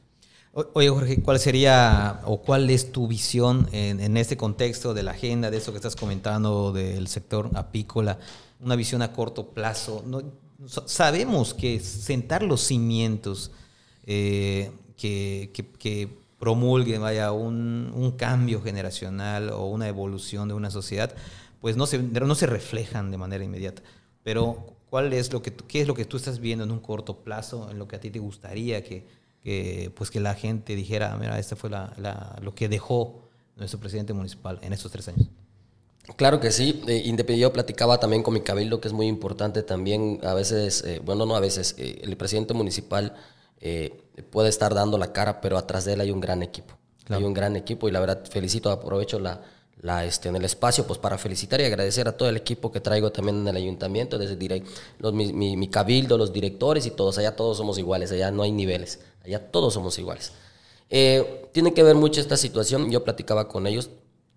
Oye, 0.73 0.87
Jorge, 0.89 1.19
¿cuál 1.23 1.39
sería 1.39 2.21
o 2.25 2.41
cuál 2.41 2.69
es 2.69 2.91
tu 2.91 3.07
visión 3.07 3.67
en, 3.71 4.15
este 4.17 4.37
contexto 4.37 4.93
de 4.93 5.01
la 5.01 5.11
agenda, 5.11 5.49
de 5.49 5.57
eso 5.57 5.71
que 5.71 5.77
estás 5.77 5.95
comentando 5.95 6.71
del 6.71 7.07
sector 7.07 7.49
apícola? 7.55 8.19
Una 8.59 8.75
visión 8.75 9.01
a 9.01 9.13
corto 9.13 9.47
plazo. 9.47 10.03
sabemos 10.85 11.55
que 11.55 11.79
sentar 11.79 12.43
los 12.43 12.61
cimientos 12.61 13.49
eh, 14.05 14.71
que, 14.95 16.09
promulguen 16.37 17.01
vaya, 17.01 17.31
un, 17.31 18.13
cambio 18.15 18.61
generacional 18.61 19.49
o 19.49 19.65
una 19.65 19.87
evolución 19.87 20.47
de 20.47 20.53
una 20.53 20.69
sociedad, 20.69 21.15
pues 21.61 21.77
no 21.77 21.87
se, 21.87 21.97
no 21.97 22.35
se 22.35 22.45
reflejan 22.45 23.09
de 23.09 23.17
manera 23.17 23.43
inmediata. 23.43 23.81
Pero, 24.21 24.72
¿cuál 24.93 25.11
es 25.11 25.33
lo 25.33 25.41
que, 25.41 25.51
¿qué 25.51 25.81
es 25.81 25.87
lo 25.87 25.95
que 25.95 26.05
tú 26.05 26.17
estás 26.17 26.39
viendo 26.39 26.63
en 26.63 26.69
un 26.69 26.79
corto 26.79 27.23
plazo, 27.23 27.71
en 27.71 27.79
lo 27.79 27.87
que 27.87 27.95
a 27.95 27.99
ti 27.99 28.11
te 28.11 28.19
gustaría 28.19 28.83
que, 28.83 29.07
pues 29.95 30.11
que 30.11 30.19
la 30.19 30.35
gente 30.35 30.75
dijera, 30.75 31.17
mira, 31.17 31.39
esta 31.39 31.55
fue 31.55 31.71
la, 31.71 32.37
lo 32.43 32.53
que 32.53 32.69
dejó 32.69 33.23
nuestro 33.55 33.79
presidente 33.79 34.13
municipal 34.13 34.59
en 34.61 34.71
estos 34.71 34.91
tres 34.91 35.07
años? 35.07 35.29
Claro 36.15 36.39
que 36.39 36.51
sí. 36.51 36.83
Eh, 36.87 37.11
yo 37.39 37.51
platicaba 37.51 37.99
también 37.99 38.21
con 38.21 38.35
mi 38.35 38.41
cabildo, 38.41 38.79
que 38.79 38.87
es 38.87 38.93
muy 38.93 39.07
importante 39.07 39.63
también. 39.63 40.19
A 40.21 40.35
veces, 40.35 40.83
eh, 40.83 41.01
bueno, 41.03 41.25
no 41.25 41.35
a 41.35 41.39
veces, 41.39 41.73
eh, 41.79 42.01
el 42.03 42.15
presidente 42.15 42.53
municipal 42.53 43.15
eh, 43.61 43.99
puede 44.29 44.49
estar 44.49 44.75
dando 44.75 44.99
la 44.99 45.11
cara, 45.11 45.41
pero 45.41 45.57
atrás 45.57 45.85
de 45.85 45.93
él 45.93 46.01
hay 46.01 46.11
un 46.11 46.21
gran 46.21 46.43
equipo. 46.43 46.75
Hay 47.09 47.23
un 47.23 47.33
gran 47.33 47.55
equipo 47.55 47.89
y 47.89 47.91
la 47.91 47.99
verdad 47.99 48.23
felicito, 48.29 48.69
aprovecho 48.69 49.19
la, 49.19 49.41
la, 49.83 50.05
este, 50.05 50.29
en 50.29 50.37
el 50.37 50.45
espacio 50.45 50.87
pues 50.87 50.97
para 50.97 51.17
felicitar 51.17 51.59
y 51.59 51.65
agradecer 51.65 52.07
a 52.07 52.15
todo 52.15 52.29
el 52.29 52.37
equipo 52.37 52.71
que 52.71 52.79
traigo 52.79 53.11
también 53.11 53.41
en 53.41 53.49
el 53.49 53.57
ayuntamiento, 53.57 54.17
desde 54.17 54.63
los, 54.97 55.13
mi, 55.13 55.33
mi, 55.33 55.67
cabildo, 55.67 56.17
los 56.17 56.31
directores 56.31 56.85
y 56.85 56.91
todos. 56.91 57.17
Allá 57.17 57.35
todos 57.35 57.57
somos 57.57 57.77
iguales, 57.77 58.09
allá 58.13 58.31
no 58.31 58.43
hay 58.43 58.53
niveles, 58.53 59.01
allá 59.25 59.51
todos 59.51 59.73
somos 59.73 59.99
iguales. 59.99 60.31
tiene 60.89 61.73
que 61.73 61.83
ver 61.83 61.95
mucho 61.95 62.21
esta 62.21 62.37
situación. 62.37 62.89
Yo 62.91 63.03
platicaba 63.03 63.49
con 63.49 63.67
ellos, 63.67 63.89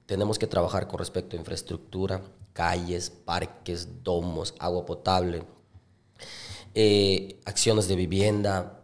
tenemos 0.06 0.36
que 0.36 0.48
trabajar 0.48 0.88
con 0.88 0.98
respecto 0.98 1.36
a 1.36 1.38
infraestructura, 1.38 2.22
calles, 2.52 3.10
parques, 3.10 4.02
domos, 4.02 4.52
agua 4.58 4.84
potable, 4.84 5.44
eh, 6.74 7.38
acciones 7.44 7.86
de 7.86 7.94
vivienda, 7.94 8.82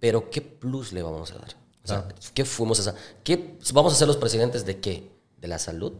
pero 0.00 0.28
¿qué 0.28 0.42
plus 0.42 0.92
le 0.92 1.02
vamos 1.02 1.30
a 1.32 1.38
dar? 1.38 1.56
O 1.82 1.86
sea, 1.86 2.08
¿qué 2.34 2.44
fuimos 2.44 2.86
a 2.86 2.94
¿Qué 3.22 3.58
vamos 3.72 3.94
a 3.94 3.96
ser 3.96 4.06
los 4.06 4.18
presidentes 4.18 4.66
de 4.66 4.80
qué? 4.80 5.13
¿De 5.44 5.48
la 5.48 5.58
salud? 5.58 5.92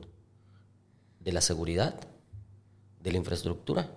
¿De 1.20 1.30
la 1.30 1.42
seguridad? 1.42 2.00
¿De 3.02 3.12
la 3.12 3.18
infraestructura? 3.18 3.90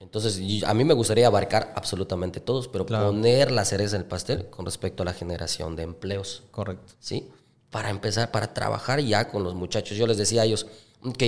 Entonces, 0.00 0.38
a 0.66 0.74
mí 0.74 0.84
me 0.84 0.92
gustaría 0.92 1.28
abarcar 1.28 1.72
absolutamente 1.74 2.40
todos, 2.40 2.68
pero 2.68 2.84
poner 2.84 3.52
la 3.52 3.64
cereza 3.64 3.96
en 3.96 4.02
el 4.02 4.08
pastel 4.08 4.50
con 4.50 4.66
respecto 4.66 5.02
a 5.02 5.06
la 5.06 5.14
generación 5.14 5.76
de 5.76 5.84
empleos. 5.84 6.42
Correcto. 6.50 6.92
¿Sí? 7.00 7.30
para 7.70 7.88
empezar, 7.88 8.30
para 8.32 8.52
trabajar 8.52 9.00
ya 9.00 9.30
con 9.30 9.44
los 9.44 9.54
muchachos. 9.54 9.96
Yo 9.96 10.06
les 10.06 10.18
decía 10.18 10.42
a 10.42 10.44
ellos, 10.44 10.66
ok, 11.02 11.22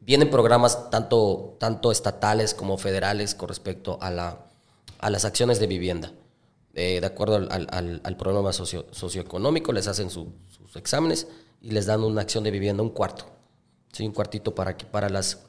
vienen 0.00 0.28
programas 0.28 0.90
tanto, 0.90 1.56
tanto 1.58 1.90
estatales 1.90 2.52
como 2.52 2.76
federales 2.76 3.34
con 3.34 3.48
respecto 3.48 3.96
a, 4.02 4.10
la, 4.10 4.44
a 4.98 5.08
las 5.08 5.24
acciones 5.24 5.58
de 5.58 5.68
vivienda. 5.68 6.12
Eh, 6.74 7.00
de 7.00 7.06
acuerdo 7.06 7.36
al, 7.36 8.00
al, 8.02 8.16
programa 8.18 8.52
socio, 8.52 8.84
socioeconómico, 8.90 9.72
les 9.72 9.86
hacen 9.86 10.10
sus 10.10 10.26
exámenes 10.74 11.28
y 11.64 11.70
les 11.70 11.86
dan 11.86 12.04
una 12.04 12.20
acción 12.20 12.44
de 12.44 12.50
vivienda, 12.50 12.82
un 12.82 12.90
cuarto. 12.90 13.24
¿sí? 13.90 14.04
Un 14.04 14.12
cuartito 14.12 14.54
para, 14.54 14.76
que, 14.76 14.84
para 14.84 15.08
las, 15.08 15.46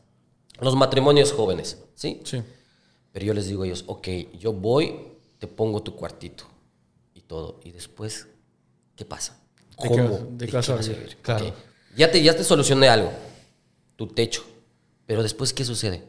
los 0.62 0.74
matrimonios 0.74 1.34
jóvenes. 1.34 1.78
¿sí? 1.94 2.22
sí. 2.24 2.42
Pero 3.12 3.26
yo 3.26 3.34
les 3.34 3.48
digo 3.48 3.64
a 3.64 3.66
ellos, 3.66 3.84
ok, 3.86 4.08
yo 4.40 4.54
voy, 4.54 4.98
te 5.40 5.48
pongo 5.48 5.84
tu 5.84 5.94
cuartito 5.94 6.46
y 7.14 7.20
todo. 7.20 7.60
Y 7.66 7.72
después, 7.72 8.28
¿qué 8.96 9.04
pasa? 9.04 9.38
¿Cómo? 9.76 10.20
De, 10.32 10.48
casa 10.48 10.80
Claro. 11.22 11.54
Ya, 11.98 12.10
te, 12.10 12.24
ya 12.24 12.34
te 12.34 12.46
solucioné 12.46 12.88
algo, 12.88 13.12
tu 13.98 14.08
techo. 14.08 14.46
Pero 15.06 15.22
después, 15.22 15.52
¿qué 15.52 15.66
sucede? 15.66 16.02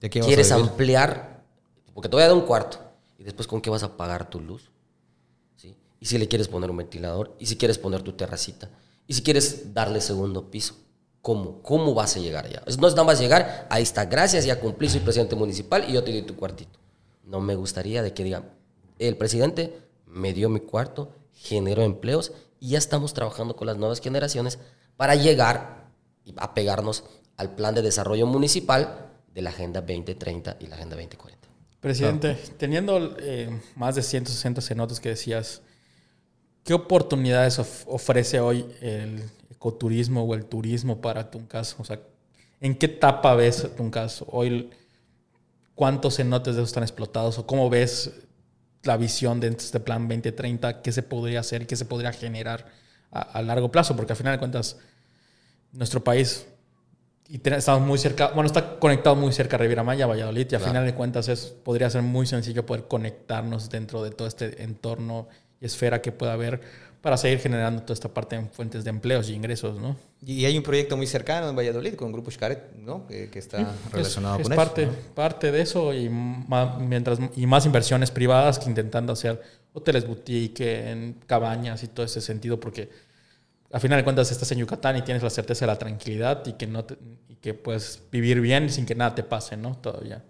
¿De 0.00 0.08
qué 0.08 0.20
¿Quieres 0.20 0.50
ampliar? 0.50 1.44
Porque 1.92 2.08
te 2.08 2.16
voy 2.16 2.22
a 2.22 2.28
dar 2.28 2.36
un 2.36 2.46
cuarto. 2.46 2.78
¿Y 3.18 3.24
después 3.24 3.46
con 3.46 3.60
qué 3.60 3.68
vas 3.68 3.82
a 3.82 3.98
pagar 3.98 4.30
tu 4.30 4.40
luz? 4.40 4.70
¿Sí? 5.56 5.76
Y 6.00 6.06
si 6.06 6.16
le 6.16 6.26
quieres 6.26 6.48
poner 6.48 6.70
un 6.70 6.78
ventilador, 6.78 7.36
y 7.38 7.44
si 7.44 7.58
quieres 7.58 7.76
poner 7.76 8.00
tu 8.00 8.12
terracita, 8.14 8.70
y 9.06 9.14
si 9.14 9.22
quieres 9.22 9.74
darle 9.74 10.00
segundo 10.00 10.50
piso. 10.50 10.76
¿Cómo? 11.22 11.60
¿Cómo 11.62 11.92
vas 11.94 12.16
a 12.16 12.20
llegar 12.20 12.46
allá? 12.46 12.62
No 12.78 12.86
es 12.86 12.94
nada 12.94 13.04
más 13.04 13.18
llegar, 13.18 13.66
ahí 13.68 13.82
está, 13.82 14.04
gracias, 14.04 14.44
ya 14.44 14.60
cumplí, 14.60 14.88
soy 14.88 15.00
presidente 15.00 15.34
municipal 15.34 15.84
y 15.88 15.92
yo 15.92 16.04
te 16.04 16.12
doy 16.12 16.22
tu 16.22 16.36
cuartito. 16.36 16.78
No 17.24 17.40
me 17.40 17.56
gustaría 17.56 18.02
de 18.02 18.14
que 18.14 18.22
digan, 18.22 18.52
el 18.98 19.16
presidente 19.16 19.76
me 20.06 20.32
dio 20.32 20.48
mi 20.48 20.60
cuarto, 20.60 21.10
generó 21.32 21.82
empleos 21.82 22.32
y 22.60 22.70
ya 22.70 22.78
estamos 22.78 23.12
trabajando 23.12 23.56
con 23.56 23.66
las 23.66 23.76
nuevas 23.76 24.00
generaciones 24.00 24.58
para 24.96 25.14
llegar 25.14 25.90
a 26.36 26.54
pegarnos 26.54 27.04
al 27.36 27.54
plan 27.54 27.74
de 27.74 27.82
desarrollo 27.82 28.26
municipal 28.26 29.10
de 29.34 29.42
la 29.42 29.50
Agenda 29.50 29.80
2030 29.80 30.56
y 30.60 30.66
la 30.66 30.76
Agenda 30.76 30.96
2040. 30.96 31.48
Presidente, 31.80 32.38
teniendo 32.56 33.16
eh, 33.18 33.60
más 33.76 33.94
de 33.94 34.02
160 34.02 34.60
cenotes 34.62 34.98
que 34.98 35.10
decías, 35.10 35.62
¿qué 36.66 36.74
oportunidades 36.74 37.58
ofrece 37.86 38.40
hoy 38.40 38.66
el 38.80 39.22
ecoturismo 39.50 40.24
o 40.24 40.34
el 40.34 40.44
turismo 40.44 41.00
para 41.00 41.30
Tuncas? 41.30 41.76
O 41.78 41.84
sea, 41.84 42.00
¿en 42.60 42.74
qué 42.76 42.86
etapa 42.86 43.34
ves 43.36 43.70
Tuncas? 43.76 44.24
Hoy, 44.26 44.70
¿cuántos 45.76 46.16
cenotes 46.16 46.56
de 46.56 46.62
esos 46.62 46.70
están 46.70 46.82
explotados? 46.82 47.38
¿O 47.38 47.46
cómo 47.46 47.70
ves 47.70 48.10
la 48.82 48.96
visión 48.96 49.38
de 49.38 49.48
este 49.48 49.80
plan 49.80 50.08
2030, 50.08 50.82
qué 50.82 50.92
se 50.92 51.02
podría 51.02 51.40
hacer, 51.40 51.66
qué 51.66 51.76
se 51.76 51.84
podría 51.84 52.12
generar 52.12 52.66
a, 53.10 53.40
largo 53.42 53.70
plazo, 53.70 53.96
porque 53.96 54.12
al 54.12 54.16
final 54.16 54.34
de 54.34 54.38
cuentas, 54.38 54.76
nuestro 55.72 56.04
país 56.04 56.46
y 57.28 57.40
estamos 57.48 57.86
muy 57.86 57.98
cerca, 57.98 58.28
bueno, 58.28 58.46
está 58.46 58.78
conectado 58.78 59.16
muy 59.16 59.32
cerca 59.32 59.56
a 59.56 59.58
Riviera 59.58 59.82
Maya, 59.82 60.06
Valladolid, 60.06 60.46
y 60.50 60.54
al 60.54 60.60
final 60.60 60.84
de 60.84 60.94
cuentas 60.94 61.28
es, 61.28 61.46
podría 61.46 61.90
ser 61.90 62.02
muy 62.02 62.26
sencillo 62.26 62.66
poder 62.66 62.86
conectarnos 62.86 63.70
dentro 63.70 64.02
de 64.02 64.10
todo 64.10 64.28
este 64.28 64.62
entorno 64.62 65.28
y 65.60 65.66
esfera 65.66 66.02
que 66.02 66.12
pueda 66.12 66.32
haber 66.32 66.60
para 67.06 67.16
seguir 67.16 67.38
generando 67.38 67.82
toda 67.82 67.94
esta 67.94 68.08
parte 68.08 68.34
en 68.34 68.50
fuentes 68.50 68.82
de 68.82 68.90
empleos 68.90 69.30
y 69.30 69.34
ingresos, 69.34 69.78
¿no? 69.78 69.96
Y 70.22 70.44
hay 70.44 70.56
un 70.56 70.64
proyecto 70.64 70.96
muy 70.96 71.06
cercano 71.06 71.48
en 71.48 71.54
Valladolid 71.54 71.94
con 71.94 72.10
Grupo 72.10 72.32
Xcaret, 72.32 72.74
¿no? 72.78 73.06
Que, 73.06 73.30
está 73.32 73.76
relacionado 73.92 74.40
es 74.40 74.48
con 74.48 74.56
parte, 74.56 74.82
eso. 74.82 74.92
parte 75.14 75.52
de 75.52 75.60
eso 75.60 75.94
y 75.94 76.08
más, 76.08 76.80
mientras, 76.80 77.20
y 77.36 77.46
más 77.46 77.64
inversiones 77.64 78.10
privadas 78.10 78.58
que 78.58 78.68
intentando 78.68 79.12
hacer 79.12 79.40
hoteles 79.72 80.04
boutique, 80.04 80.90
en 80.90 81.20
cabañas 81.26 81.84
y 81.84 81.86
todo 81.86 82.04
ese 82.04 82.20
sentido, 82.20 82.58
porque 82.58 82.90
al 83.70 83.80
final 83.80 83.98
de 84.00 84.04
cuentas 84.04 84.32
estás 84.32 84.50
en 84.50 84.58
Yucatán 84.58 84.96
y 84.96 85.02
tienes 85.02 85.22
la 85.22 85.30
certeza 85.30 85.64
de 85.64 85.72
la 85.72 85.78
tranquilidad 85.78 86.44
y 86.44 86.54
que, 86.54 86.66
no 86.66 86.84
y 87.28 87.36
que 87.36 87.54
puedes 87.54 88.02
vivir 88.10 88.40
bien 88.40 88.68
sin 88.68 88.84
que 88.84 88.96
nada 88.96 89.14
te 89.14 89.22
pase, 89.22 89.56
¿no? 89.56 89.76
Todavía. 89.76 90.24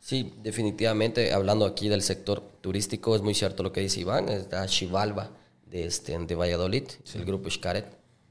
Sí, 0.00 0.34
definitivamente, 0.42 1.32
hablando 1.32 1.66
aquí 1.66 1.88
del 1.88 2.02
sector 2.02 2.40
turístico, 2.62 3.14
es 3.14 3.22
muy 3.22 3.34
cierto 3.34 3.62
lo 3.62 3.70
que 3.70 3.82
dice 3.82 4.00
Iván, 4.00 4.30
está 4.30 4.66
Chivalba 4.66 5.30
de, 5.66 5.84
este, 5.84 6.18
de 6.18 6.34
Valladolid, 6.34 6.84
el 7.14 7.24
grupo 7.26 7.50
Xcaret, 7.50 7.86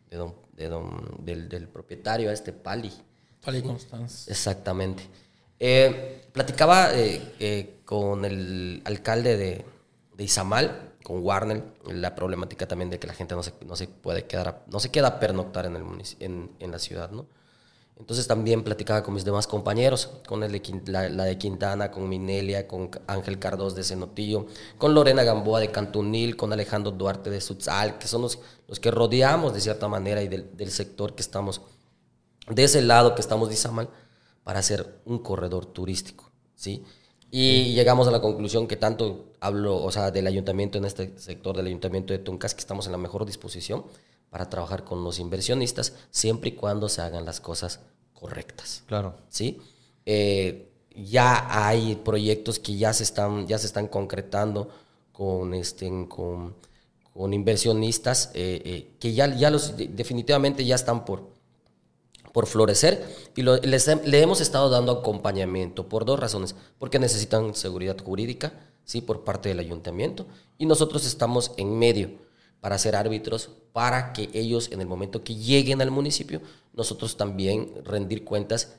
de 0.09 0.17
don, 0.17 0.33
de 0.53 0.67
don, 0.67 1.15
del, 1.19 1.47
del, 1.47 1.67
propietario, 1.67 2.31
este 2.31 2.53
Pali. 2.53 2.91
Pali 3.45 3.61
Constanz. 3.61 4.27
Exactamente. 4.27 5.03
Eh, 5.59 6.25
platicaba 6.31 6.93
eh, 6.95 7.33
eh, 7.39 7.79
con 7.85 8.25
el 8.25 8.81
alcalde 8.85 9.37
de, 9.37 9.65
de, 10.17 10.23
Izamal, 10.23 10.93
con 11.03 11.23
Warner, 11.23 11.63
la 11.85 12.15
problemática 12.15 12.67
también 12.67 12.89
de 12.89 12.97
que 12.97 13.07
la 13.07 13.13
gente 13.13 13.35
no 13.35 13.43
se, 13.43 13.53
no 13.65 13.75
se 13.75 13.87
puede 13.87 14.25
quedar, 14.25 14.63
no 14.67 14.79
se 14.79 14.89
queda 14.89 15.07
a 15.07 15.19
pernoctar 15.19 15.67
en, 15.67 15.75
el 15.75 15.83
en, 16.19 16.51
en 16.59 16.71
la 16.71 16.79
ciudad, 16.79 17.11
¿no? 17.11 17.27
Entonces 17.99 18.27
también 18.27 18.63
platicaba 18.63 19.03
con 19.03 19.13
mis 19.13 19.25
demás 19.25 19.45
compañeros, 19.45 20.09
con 20.25 20.41
el 20.41 20.53
de, 20.53 20.81
la, 20.87 21.25
de 21.25 21.37
Quintana, 21.37 21.91
con 21.91 22.07
Minelia, 22.07 22.65
con 22.65 22.89
Ángel 23.07 23.39
Cardos 23.39 23.75
de 23.75 23.83
Cenotillo, 23.83 24.47
con 24.77 24.93
Lorena 24.93 25.23
Gamboa 25.23 25.59
de 25.59 25.69
Cantunil, 25.69 26.37
con 26.37 26.53
Alejandro 26.53 26.91
Duarte 26.91 27.29
de 27.29 27.41
Sutzal, 27.41 27.97
que 27.99 28.07
son 28.07 28.21
los, 28.21 28.39
los 28.67 28.79
que 28.79 28.89
rodeamos 28.89 29.53
de 29.53 29.59
cierta 29.59 29.89
manera 29.89 30.23
y 30.23 30.29
del, 30.29 30.55
del, 30.55 30.71
sector 30.71 31.13
que 31.13 31.21
estamos, 31.21 31.61
de 32.47 32.63
ese 32.63 32.81
lado 32.81 33.15
que 33.15 33.21
estamos 33.21 33.49
de 33.49 33.55
Izamal, 33.55 33.89
para 34.45 34.59
hacer 34.59 35.01
un 35.03 35.19
corredor 35.19 35.65
turístico, 35.65 36.31
¿sí? 36.55 36.85
Y 37.31 37.73
llegamos 37.73 38.07
a 38.07 38.11
la 38.11 38.21
conclusión 38.21 38.67
que 38.67 38.77
tanto 38.77 39.33
hablo, 39.41 39.75
o 39.83 39.91
sea, 39.91 40.09
del 40.09 40.25
ayuntamiento 40.25 40.77
en 40.77 40.85
este 40.85 41.19
sector, 41.19 41.55
del 41.57 41.67
ayuntamiento 41.67 42.13
de 42.13 42.19
Tuncas, 42.19 42.55
que 42.55 42.61
estamos 42.61 42.85
en 42.85 42.93
la 42.93 42.97
mejor 42.97 43.25
disposición 43.25 43.83
para 44.29 44.49
trabajar 44.49 44.83
con 44.83 45.03
los 45.03 45.19
inversionistas, 45.19 45.93
siempre 46.11 46.49
y 46.49 46.53
cuando 46.53 46.89
se 46.89 47.01
hagan 47.01 47.25
las 47.25 47.39
cosas 47.39 47.79
correctas. 48.13 48.83
Claro. 48.85 49.15
¿Sí? 49.29 49.59
Eh, 50.05 50.71
ya 50.95 51.47
hay 51.67 51.95
proyectos 51.95 52.59
que 52.59 52.75
ya 52.75 52.93
se 52.93 53.03
están, 53.03 53.47
ya 53.47 53.57
se 53.57 53.67
están 53.67 53.87
concretando 53.87 54.69
con, 55.11 55.53
este, 55.53 55.89
con, 56.07 56.55
con 57.13 57.33
inversionistas 57.33 58.31
eh, 58.33 58.61
eh, 58.65 58.95
que 58.99 59.13
ya, 59.13 59.33
ya 59.35 59.49
los, 59.49 59.75
definitivamente 59.77 60.65
ya 60.65 60.75
están 60.75 61.05
por, 61.05 61.29
por 62.33 62.45
florecer 62.47 63.05
y 63.35 63.41
les, 63.41 63.87
le 64.05 64.21
hemos 64.21 64.41
estado 64.41 64.69
dando 64.69 64.91
acompañamiento 64.91 65.89
por 65.89 66.05
dos 66.05 66.19
razones. 66.19 66.55
Porque 66.77 66.99
necesitan 66.99 67.55
seguridad 67.55 67.97
jurídica, 68.03 68.53
¿sí? 68.83 69.01
Por 69.01 69.23
parte 69.23 69.49
del 69.49 69.59
ayuntamiento 69.59 70.27
y 70.57 70.65
nosotros 70.65 71.05
estamos 71.05 71.51
en 71.57 71.79
medio 71.79 72.28
para 72.61 72.77
ser 72.77 72.95
árbitros, 72.95 73.49
para 73.73 74.13
que 74.13 74.29
ellos 74.33 74.69
en 74.71 74.81
el 74.81 74.87
momento 74.87 75.23
que 75.23 75.35
lleguen 75.35 75.81
al 75.81 75.91
municipio, 75.91 76.41
nosotros 76.73 77.17
también 77.17 77.71
rendir 77.85 78.23
cuentas. 78.23 78.75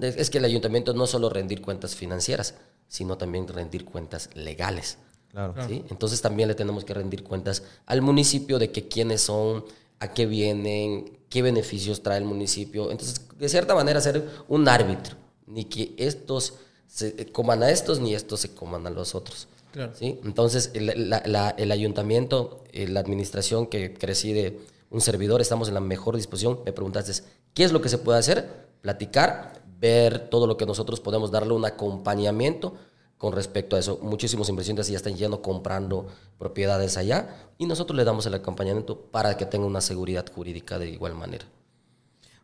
Es 0.00 0.30
que 0.30 0.38
el 0.38 0.44
ayuntamiento 0.44 0.94
no 0.94 1.06
solo 1.06 1.28
rendir 1.28 1.60
cuentas 1.60 1.94
financieras, 1.94 2.54
sino 2.88 3.18
también 3.18 3.48
rendir 3.48 3.84
cuentas 3.84 4.30
legales. 4.34 4.98
Claro. 5.30 5.54
¿sí? 5.68 5.84
Entonces 5.90 6.22
también 6.22 6.48
le 6.48 6.54
tenemos 6.54 6.84
que 6.84 6.94
rendir 6.94 7.22
cuentas 7.22 7.62
al 7.84 8.00
municipio 8.00 8.58
de 8.58 8.70
que 8.70 8.88
quiénes 8.88 9.22
son, 9.22 9.64
a 9.98 10.12
qué 10.12 10.26
vienen, 10.26 11.18
qué 11.28 11.42
beneficios 11.42 12.02
trae 12.02 12.18
el 12.18 12.24
municipio. 12.24 12.90
Entonces, 12.90 13.20
de 13.36 13.48
cierta 13.48 13.74
manera, 13.74 14.00
ser 14.00 14.26
un 14.48 14.68
árbitro, 14.68 15.16
ni 15.46 15.64
que 15.64 15.94
estos 15.98 16.54
se 16.86 17.26
coman 17.32 17.62
a 17.62 17.70
estos, 17.70 18.00
ni 18.00 18.14
estos 18.14 18.40
se 18.40 18.54
coman 18.54 18.86
a 18.86 18.90
los 18.90 19.14
otros. 19.14 19.48
¿Sí? 19.94 20.20
Entonces, 20.24 20.70
el, 20.74 21.12
el 21.56 21.72
ayuntamiento, 21.72 22.64
eh, 22.72 22.88
la 22.88 23.00
administración 23.00 23.66
que 23.66 23.90
preside 23.90 24.58
un 24.90 25.00
servidor, 25.00 25.40
estamos 25.40 25.68
en 25.68 25.74
la 25.74 25.80
mejor 25.80 26.16
disposición. 26.16 26.60
Me 26.64 26.72
preguntaste, 26.72 27.24
¿qué 27.54 27.64
es 27.64 27.72
lo 27.72 27.80
que 27.80 27.88
se 27.88 27.98
puede 27.98 28.18
hacer? 28.18 28.66
platicar, 28.86 29.64
ver 29.80 30.28
todo 30.28 30.46
lo 30.46 30.56
que 30.56 30.64
nosotros 30.64 31.00
podemos 31.00 31.32
darle 31.32 31.54
un 31.54 31.64
acompañamiento 31.64 32.76
con 33.18 33.32
respecto 33.32 33.74
a 33.74 33.80
eso. 33.80 33.98
Muchísimos 34.00 34.48
inversionistas 34.48 34.86
ya 34.86 34.96
están 34.96 35.16
yendo 35.16 35.42
comprando 35.42 36.06
propiedades 36.38 36.96
allá 36.96 37.50
y 37.58 37.66
nosotros 37.66 37.96
le 37.96 38.04
damos 38.04 38.26
el 38.26 38.34
acompañamiento 38.34 39.00
para 39.10 39.36
que 39.36 39.44
tenga 39.44 39.66
una 39.66 39.80
seguridad 39.80 40.24
jurídica 40.32 40.78
de 40.78 40.90
igual 40.90 41.16
manera. 41.16 41.46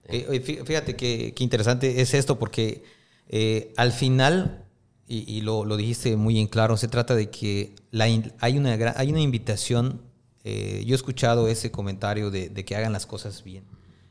Eh, 0.07 0.41
fíjate 0.41 0.97
qué 0.97 1.33
interesante 1.39 2.01
es 2.01 2.13
esto 2.13 2.41
porque 2.41 2.83
eh, 3.29 3.73
al 3.77 3.93
final, 3.93 4.65
y, 5.09 5.43
lo, 5.43 5.77
dijiste 5.77 6.17
muy 6.17 6.39
en 6.41 6.47
claro, 6.47 6.77
se 6.77 6.89
trata 6.89 7.15
de 7.15 7.29
que 7.29 7.75
hay, 7.93 8.57
una, 8.57 8.73
hay 8.97 9.11
una 9.11 9.21
invitación, 9.21 10.01
eh, 10.45 10.83
yo 10.87 10.95
he 10.95 10.97
escuchado 10.97 11.49
ese 11.49 11.71
comentario 11.71 12.31
de, 12.31 12.51
que 12.65 12.77
hagan 12.77 12.93
las 12.93 13.07
cosas 13.07 13.45
bien 13.45 13.65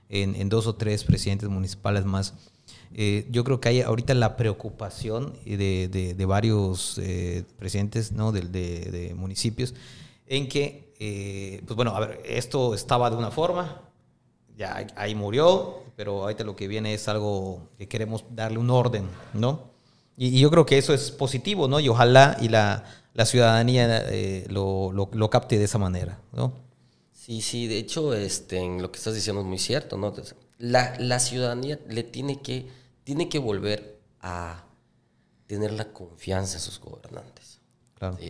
en 0.09 0.49
dos 0.49 0.67
o 0.67 0.75
tres 0.75 1.05
presidentes 1.05 1.47
municipales 1.47 2.03
más 2.03 2.33
eh, 2.93 3.25
yo 3.29 3.45
creo 3.45 3.61
que 3.61 3.69
hay 3.69 3.81
ahorita 3.81 4.13
la 4.13 4.35
preocupación 4.35 5.33
de, 5.45 5.87
de, 5.87 6.25
varios 6.25 6.97
eh, 6.97 7.45
presidentes 7.57 8.11
¿no? 8.11 8.33
de, 8.33 8.41
de, 8.41 9.13
municipios 9.15 9.73
en 10.27 10.49
que, 10.49 10.93
eh, 10.99 11.61
pues 11.65 11.75
bueno, 11.75 11.95
a 11.95 12.01
ver, 12.01 12.21
esto 12.25 12.73
estaba 12.73 13.09
de 13.09 13.15
una 13.15 13.31
forma, 13.31 13.81
ya 14.57 14.85
ahí 14.95 15.15
murió, 15.15 15.83
pero 15.95 16.23
ahorita 16.23 16.43
lo 16.43 16.55
que 16.55 16.67
viene 16.67 16.93
es 16.93 17.07
algo 17.07 17.69
que 17.77 17.87
queremos 17.87 18.25
darle 18.29 18.57
un 18.57 18.69
orden, 18.69 19.05
¿no? 19.33 19.70
Y, 20.23 20.39
yo 20.39 20.51
creo 20.51 20.65
que 20.65 20.77
eso 20.77 20.93
es 20.93 21.09
positivo, 21.09 21.67
¿no? 21.67 21.79
Y 21.79 21.89
ojalá 21.89 22.37
y 22.39 22.49
la, 22.49 22.83
la 23.13 23.25
ciudadanía 23.25 24.05
lo, 24.49 24.91
lo, 24.91 25.09
lo, 25.11 25.29
capte 25.29 25.57
de 25.57 25.65
esa 25.65 25.79
manera, 25.79 26.19
¿no? 26.31 26.53
Sí, 27.11 27.41
sí, 27.41 27.67
de 27.67 27.77
hecho, 27.79 28.13
este, 28.13 28.63
lo 28.79 28.91
que 28.91 28.97
estás 28.97 29.15
diciendo 29.15 29.41
es 29.41 29.47
muy 29.47 29.57
cierto, 29.57 29.97
¿no? 29.97 30.13
La, 30.59 30.93
la 30.99 31.19
ciudadanía 31.19 31.79
le 31.87 32.03
tiene 32.03 32.41
que 32.41 32.67
tiene 33.03 33.29
que 33.29 33.39
volver 33.39 33.99
a 34.21 34.63
tener 35.47 35.73
la 35.73 35.91
confianza 35.91 36.57
en 36.57 36.61
sus 36.61 36.79
gobernantes. 36.79 37.59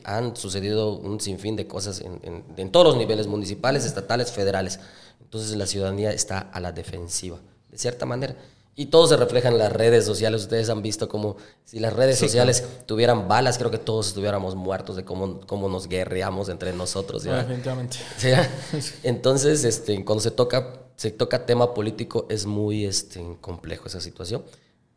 han 0.03 0.35
sucedido 0.35 0.95
un 0.95 1.19
sinfín 1.19 1.55
de 1.55 1.67
cosas 1.67 2.01
en, 2.01 2.71
todos 2.71 2.87
los 2.87 2.97
niveles, 2.97 3.27
municipales, 3.27 3.85
estatales, 3.85 4.31
federales. 4.31 4.79
Entonces 5.21 5.55
la 5.55 5.67
ciudadanía 5.67 6.11
está 6.11 6.39
a 6.39 6.59
la 6.59 6.71
defensiva, 6.71 7.39
de 7.69 7.77
cierta 7.77 8.05
manera. 8.05 8.35
Y 8.75 8.87
todo 8.87 9.05
se 9.07 9.17
refleja 9.17 9.49
en 9.49 9.57
las 9.57 9.71
redes 9.71 10.05
sociales. 10.05 10.41
Ustedes 10.41 10.69
han 10.69 10.81
visto 10.81 11.09
como 11.09 11.35
si 11.65 11.79
las 11.79 11.93
redes 11.93 12.17
sociales 12.17 12.63
tuvieran 12.85 13.27
balas, 13.27 13.57
creo 13.57 13.69
que 13.69 13.77
todos 13.77 14.07
estuviéramos 14.07 14.55
muertos 14.55 14.95
de 14.95 15.03
cómo, 15.03 15.41
cómo 15.41 15.67
nos 15.67 15.87
guerreamos 15.87 16.49
entre 16.49 16.73
nosotros. 16.73 17.23
Definitivamente. 17.23 17.97
Entonces, 19.03 19.65
este, 19.65 20.03
cuando 20.05 20.21
se 20.21 20.31
toca, 20.31 20.79
se 20.95 21.11
toca 21.11 21.45
tema 21.45 21.73
político, 21.73 22.27
es 22.29 22.45
muy 22.45 22.85
este, 22.85 23.37
complejo 23.41 23.87
esa 23.87 23.99
situación 23.99 24.43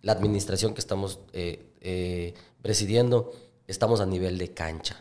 la 0.05 0.13
administración 0.13 0.75
que 0.75 0.81
estamos 0.81 1.19
eh, 1.33 1.73
eh, 1.81 2.35
presidiendo, 2.63 3.33
estamos 3.67 4.01
a 4.01 4.07
nivel 4.07 4.39
de 4.39 4.53
cancha. 4.53 5.01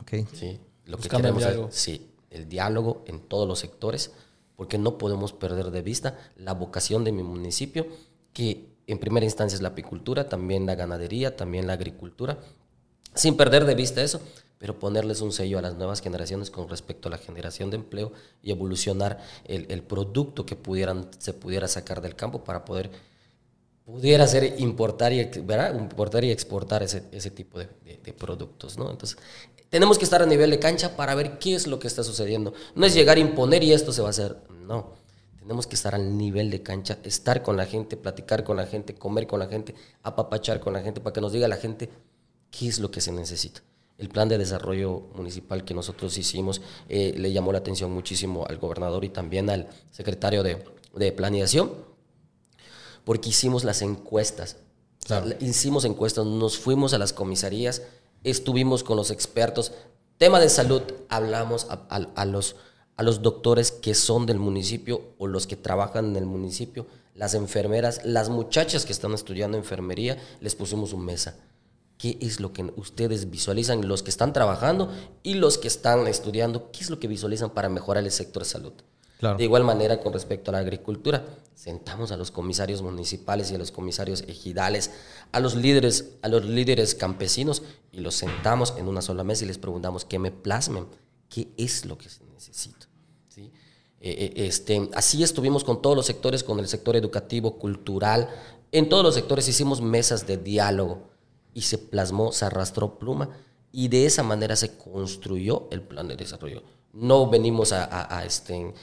Okay. 0.00 0.26
¿sí? 0.32 0.58
Lo 0.84 0.98
que 0.98 1.08
queremos 1.08 1.44
es 1.44 1.58
sí, 1.70 2.10
el 2.28 2.48
diálogo 2.48 3.04
en 3.06 3.20
todos 3.20 3.46
los 3.46 3.60
sectores, 3.60 4.10
porque 4.56 4.78
no 4.78 4.98
podemos 4.98 5.32
perder 5.32 5.70
de 5.70 5.82
vista 5.82 6.18
la 6.36 6.52
vocación 6.52 7.04
de 7.04 7.12
mi 7.12 7.22
municipio, 7.22 7.86
que 8.32 8.72
en 8.86 8.98
primera 8.98 9.24
instancia 9.24 9.56
es 9.56 9.62
la 9.62 9.68
apicultura, 9.68 10.28
también 10.28 10.66
la 10.66 10.74
ganadería, 10.74 11.36
también 11.36 11.66
la 11.66 11.74
agricultura, 11.74 12.38
sin 13.14 13.36
perder 13.36 13.64
de 13.64 13.74
vista 13.74 14.02
eso, 14.02 14.20
pero 14.58 14.78
ponerles 14.78 15.20
un 15.20 15.32
sello 15.32 15.58
a 15.58 15.62
las 15.62 15.76
nuevas 15.76 16.00
generaciones 16.00 16.50
con 16.50 16.68
respecto 16.68 17.08
a 17.08 17.10
la 17.10 17.18
generación 17.18 17.70
de 17.70 17.76
empleo 17.76 18.12
y 18.42 18.52
evolucionar 18.52 19.18
el, 19.44 19.66
el 19.70 19.82
producto 19.82 20.46
que 20.46 20.56
pudieran, 20.56 21.08
se 21.18 21.32
pudiera 21.32 21.68
sacar 21.68 22.00
del 22.00 22.14
campo 22.14 22.44
para 22.44 22.64
poder 22.64 22.90
pudiera 23.84 24.26
ser 24.26 24.60
importar 24.60 25.12
y, 25.12 25.20
importar 25.20 26.24
y 26.24 26.30
exportar 26.30 26.82
ese, 26.82 27.04
ese 27.12 27.30
tipo 27.30 27.58
de, 27.58 27.68
de, 27.84 28.12
productos, 28.12 28.78
¿no? 28.78 28.90
Entonces, 28.90 29.18
tenemos 29.70 29.98
que 29.98 30.04
estar 30.04 30.22
a 30.22 30.26
nivel 30.26 30.50
de 30.50 30.58
cancha 30.58 30.96
para 30.96 31.14
ver 31.14 31.38
qué 31.38 31.54
es 31.54 31.66
lo 31.66 31.78
que 31.78 31.88
está 31.88 32.02
sucediendo. 32.02 32.52
No 32.74 32.86
es 32.86 32.94
llegar 32.94 33.16
a 33.16 33.20
imponer 33.20 33.62
y 33.64 33.72
esto 33.72 33.92
se 33.92 34.02
va 34.02 34.08
a 34.08 34.10
hacer, 34.10 34.36
no. 34.66 34.94
Tenemos 35.40 35.66
que 35.66 35.74
estar 35.74 35.94
al 35.94 36.16
nivel 36.16 36.50
de 36.50 36.62
cancha, 36.62 36.98
estar 37.02 37.42
con 37.42 37.56
la 37.56 37.66
gente, 37.66 37.96
platicar 37.96 38.44
con 38.44 38.56
la 38.56 38.66
gente, 38.66 38.94
comer 38.94 39.26
con 39.26 39.40
la 39.40 39.48
gente, 39.48 39.74
apapachar 40.02 40.60
con 40.60 40.72
la 40.72 40.82
gente, 40.82 41.00
para 41.00 41.12
que 41.12 41.20
nos 41.20 41.32
diga 41.32 41.48
la 41.48 41.56
gente 41.56 41.90
qué 42.50 42.68
es 42.68 42.78
lo 42.78 42.90
que 42.92 43.00
se 43.00 43.10
necesita. 43.10 43.62
El 43.98 44.08
plan 44.08 44.28
de 44.28 44.38
desarrollo 44.38 45.08
municipal 45.14 45.64
que 45.64 45.74
nosotros 45.74 46.16
hicimos 46.16 46.60
eh, 46.88 47.14
le 47.16 47.32
llamó 47.32 47.52
la 47.52 47.58
atención 47.58 47.90
muchísimo 47.92 48.46
al 48.48 48.58
gobernador 48.58 49.04
y 49.04 49.08
también 49.08 49.50
al 49.50 49.68
secretario 49.90 50.42
de, 50.42 50.62
de 50.94 51.12
planeación 51.12 51.91
porque 53.04 53.30
hicimos 53.30 53.64
las 53.64 53.82
encuestas. 53.82 54.56
hicimos 55.40 55.84
encuestas, 55.84 56.26
nos 56.26 56.58
fuimos 56.58 56.94
a 56.94 56.98
las 56.98 57.12
comisarías, 57.12 57.82
estuvimos 58.24 58.84
con 58.84 58.96
los 58.96 59.10
expertos. 59.10 59.72
Tema 60.18 60.38
de 60.38 60.48
salud, 60.48 60.82
hablamos 61.08 61.66
a, 61.68 62.24
los, 62.24 62.56
a 62.96 63.02
los 63.02 63.22
doctores 63.22 63.72
que 63.72 63.94
son 63.94 64.26
del 64.26 64.38
municipio 64.38 65.14
o 65.18 65.26
los 65.26 65.46
que 65.46 65.56
trabajan 65.56 66.06
en 66.06 66.16
el 66.16 66.26
municipio, 66.26 66.86
las 67.14 67.34
enfermeras, 67.34 68.04
las 68.04 68.28
muchachas 68.28 68.86
que 68.86 68.92
están 68.92 69.12
estudiando 69.12 69.58
enfermería, 69.58 70.18
les 70.40 70.54
pusimos 70.54 70.92
un 70.92 71.04
mesa. 71.04 71.36
¿Qué 71.98 72.18
es 72.20 72.40
lo 72.40 72.52
que 72.52 72.72
ustedes 72.76 73.30
visualizan, 73.30 73.86
los 73.86 74.02
que 74.02 74.10
están 74.10 74.32
trabajando 74.32 74.90
y 75.22 75.34
los 75.34 75.58
que 75.58 75.68
están 75.68 76.06
estudiando? 76.08 76.70
¿Qué 76.72 76.80
es 76.80 76.90
lo 76.90 76.98
que 76.98 77.08
visualizan 77.08 77.50
para 77.50 77.68
mejorar 77.68 78.02
el 78.02 78.10
sector 78.10 78.42
de 78.42 78.48
salud? 78.48 78.72
De 79.22 79.44
igual 79.44 79.62
manera, 79.62 80.00
con 80.00 80.12
respecto 80.12 80.50
a 80.50 80.52
la 80.52 80.58
agricultura, 80.58 81.24
sentamos 81.54 82.10
a 82.10 82.16
los 82.16 82.32
comisarios 82.32 82.82
municipales 82.82 83.52
y 83.52 83.54
a 83.54 83.58
los 83.58 83.70
comisarios 83.70 84.22
ejidales, 84.22 84.90
a 85.30 85.38
los 85.38 85.54
líderes, 85.54 86.16
a 86.22 86.28
los 86.28 86.44
líderes 86.44 86.96
campesinos, 86.96 87.62
y 87.92 88.00
los 88.00 88.16
sentamos 88.16 88.74
en 88.76 88.88
una 88.88 89.00
sola 89.00 89.22
mesa 89.22 89.44
y 89.44 89.46
les 89.46 89.58
preguntamos 89.58 90.04
que 90.04 90.18
me 90.18 90.32
plasmen 90.32 90.86
qué 91.28 91.52
es 91.56 91.84
lo 91.84 91.98
que 91.98 92.08
se 92.08 92.24
necesita. 92.24 92.88
¿sí? 93.28 93.52
Eh, 94.00 94.10
eh, 94.10 94.32
este, 94.46 94.90
así 94.94 95.22
estuvimos 95.22 95.62
con 95.62 95.80
todos 95.80 95.94
los 95.94 96.06
sectores, 96.06 96.42
con 96.42 96.58
el 96.58 96.66
sector 96.66 96.96
educativo, 96.96 97.58
cultural, 97.58 98.28
en 98.72 98.88
todos 98.88 99.04
los 99.04 99.14
sectores 99.14 99.46
hicimos 99.46 99.80
mesas 99.80 100.26
de 100.26 100.38
diálogo 100.38 101.10
y 101.54 101.60
se 101.62 101.78
plasmó, 101.78 102.32
se 102.32 102.46
arrastró 102.46 102.98
pluma 102.98 103.28
y 103.70 103.86
de 103.88 104.06
esa 104.06 104.22
manera 104.22 104.56
se 104.56 104.76
construyó 104.76 105.68
el 105.70 105.82
plan 105.82 106.08
de 106.08 106.16
desarrollo. 106.16 106.62
No 106.92 107.30
venimos 107.30 107.72
a, 107.72 108.16
a 108.16 108.24
este, 108.24 108.74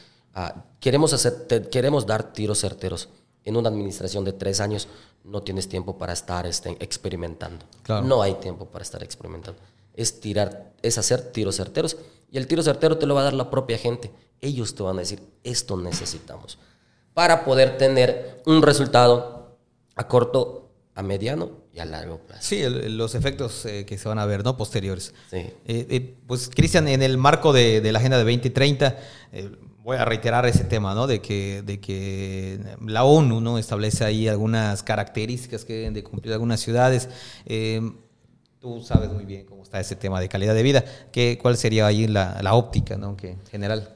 Ah, 0.42 0.56
queremos, 0.80 1.12
hacer, 1.12 1.70
queremos 1.70 2.06
dar 2.06 2.32
tiros 2.32 2.62
certeros. 2.62 3.10
En 3.44 3.58
una 3.58 3.68
administración 3.68 4.24
de 4.24 4.32
tres 4.32 4.62
años 4.62 4.88
no 5.26 5.44
tienes 5.44 5.68
tiempo 5.68 5.98
para 5.98 6.14
estar 6.14 6.48
este, 6.48 6.78
experimentando. 6.80 7.66
No 8.06 8.22
hay 8.22 8.36
tiempo 8.36 8.66
para 8.70 8.84
estar 8.84 9.04
experimentando. 9.04 9.60
Es 9.96 10.22
tirar, 10.22 10.72
es 10.82 10.98
hacer 10.98 11.34
tiros 11.34 11.58
certeros. 11.58 11.98
Y 12.32 12.38
el 12.38 12.48
tiro 12.48 12.64
certero 12.64 12.98
te 12.98 13.06
lo 13.06 13.16
va 13.16 13.22
a 13.22 13.24
dar 13.26 13.34
la 13.34 13.50
propia 13.50 13.78
gente. 13.78 14.14
Ellos 14.40 14.76
te 14.76 14.82
van 14.82 14.96
a 14.96 15.00
decir, 15.02 15.22
esto 15.44 15.76
necesitamos. 15.76 16.58
Para 17.14 17.44
poder 17.44 17.78
tener 17.78 18.42
un 18.46 18.62
resultado 18.62 19.58
a 19.96 20.08
corto, 20.08 20.70
a 20.96 21.04
mediano 21.04 21.52
y 21.74 21.80
a 21.80 21.86
largo 21.86 22.20
plazo. 22.20 22.44
Sí, 22.44 22.64
los 22.66 23.14
efectos 23.14 23.66
eh, 23.66 23.86
que 23.86 23.98
se 23.98 24.08
van 24.08 24.20
a 24.20 24.26
ver, 24.26 24.46
¿no? 24.46 24.56
Posteriores. 24.56 25.14
Sí. 25.30 25.38
Eh, 25.38 25.54
eh, 25.66 26.16
pues, 26.28 26.48
Cristian, 26.48 26.88
en 26.88 27.02
el 27.02 27.18
marco 27.18 27.52
de, 27.52 27.82
de, 27.82 27.92
la 27.92 28.00
Agenda 28.00 28.18
de 28.18 28.24
2030, 28.24 28.98
voy 29.90 29.98
a 29.98 30.06
reiterar 30.06 30.46
ese 30.46 30.66
tema, 30.66 30.94
¿no? 30.94 31.08
De 31.08 31.20
que, 31.20 31.64
de 31.64 31.80
que 31.80 32.60
la 32.86 33.06
ONU, 33.06 33.42
¿no? 33.42 33.58
Establece 33.58 34.06
ahí 34.06 34.28
algunas 34.28 34.84
características 34.84 35.66
que 35.66 35.74
deben 35.74 35.96
de 35.96 36.04
cumplir 36.04 36.32
algunas 36.32 36.60
ciudades. 36.60 37.10
Em, 37.48 37.96
tú 38.60 38.84
sabes 38.84 39.12
muy 39.12 39.26
bien 39.26 39.48
cómo 39.48 39.64
está 39.64 39.80
ese 39.80 39.96
tema 39.96 40.20
de 40.20 40.30
calidad 40.30 40.54
de 40.54 40.62
vida. 40.62 40.86
¿Qué, 41.12 41.40
¿Cuál 41.42 41.58
sería 41.58 41.88
ahí 41.88 42.06
la, 42.06 42.40
la 42.44 42.54
óptica, 42.54 42.98
¿no? 42.98 43.18
Que, 43.18 43.32
en 43.32 43.46
general. 43.48 43.96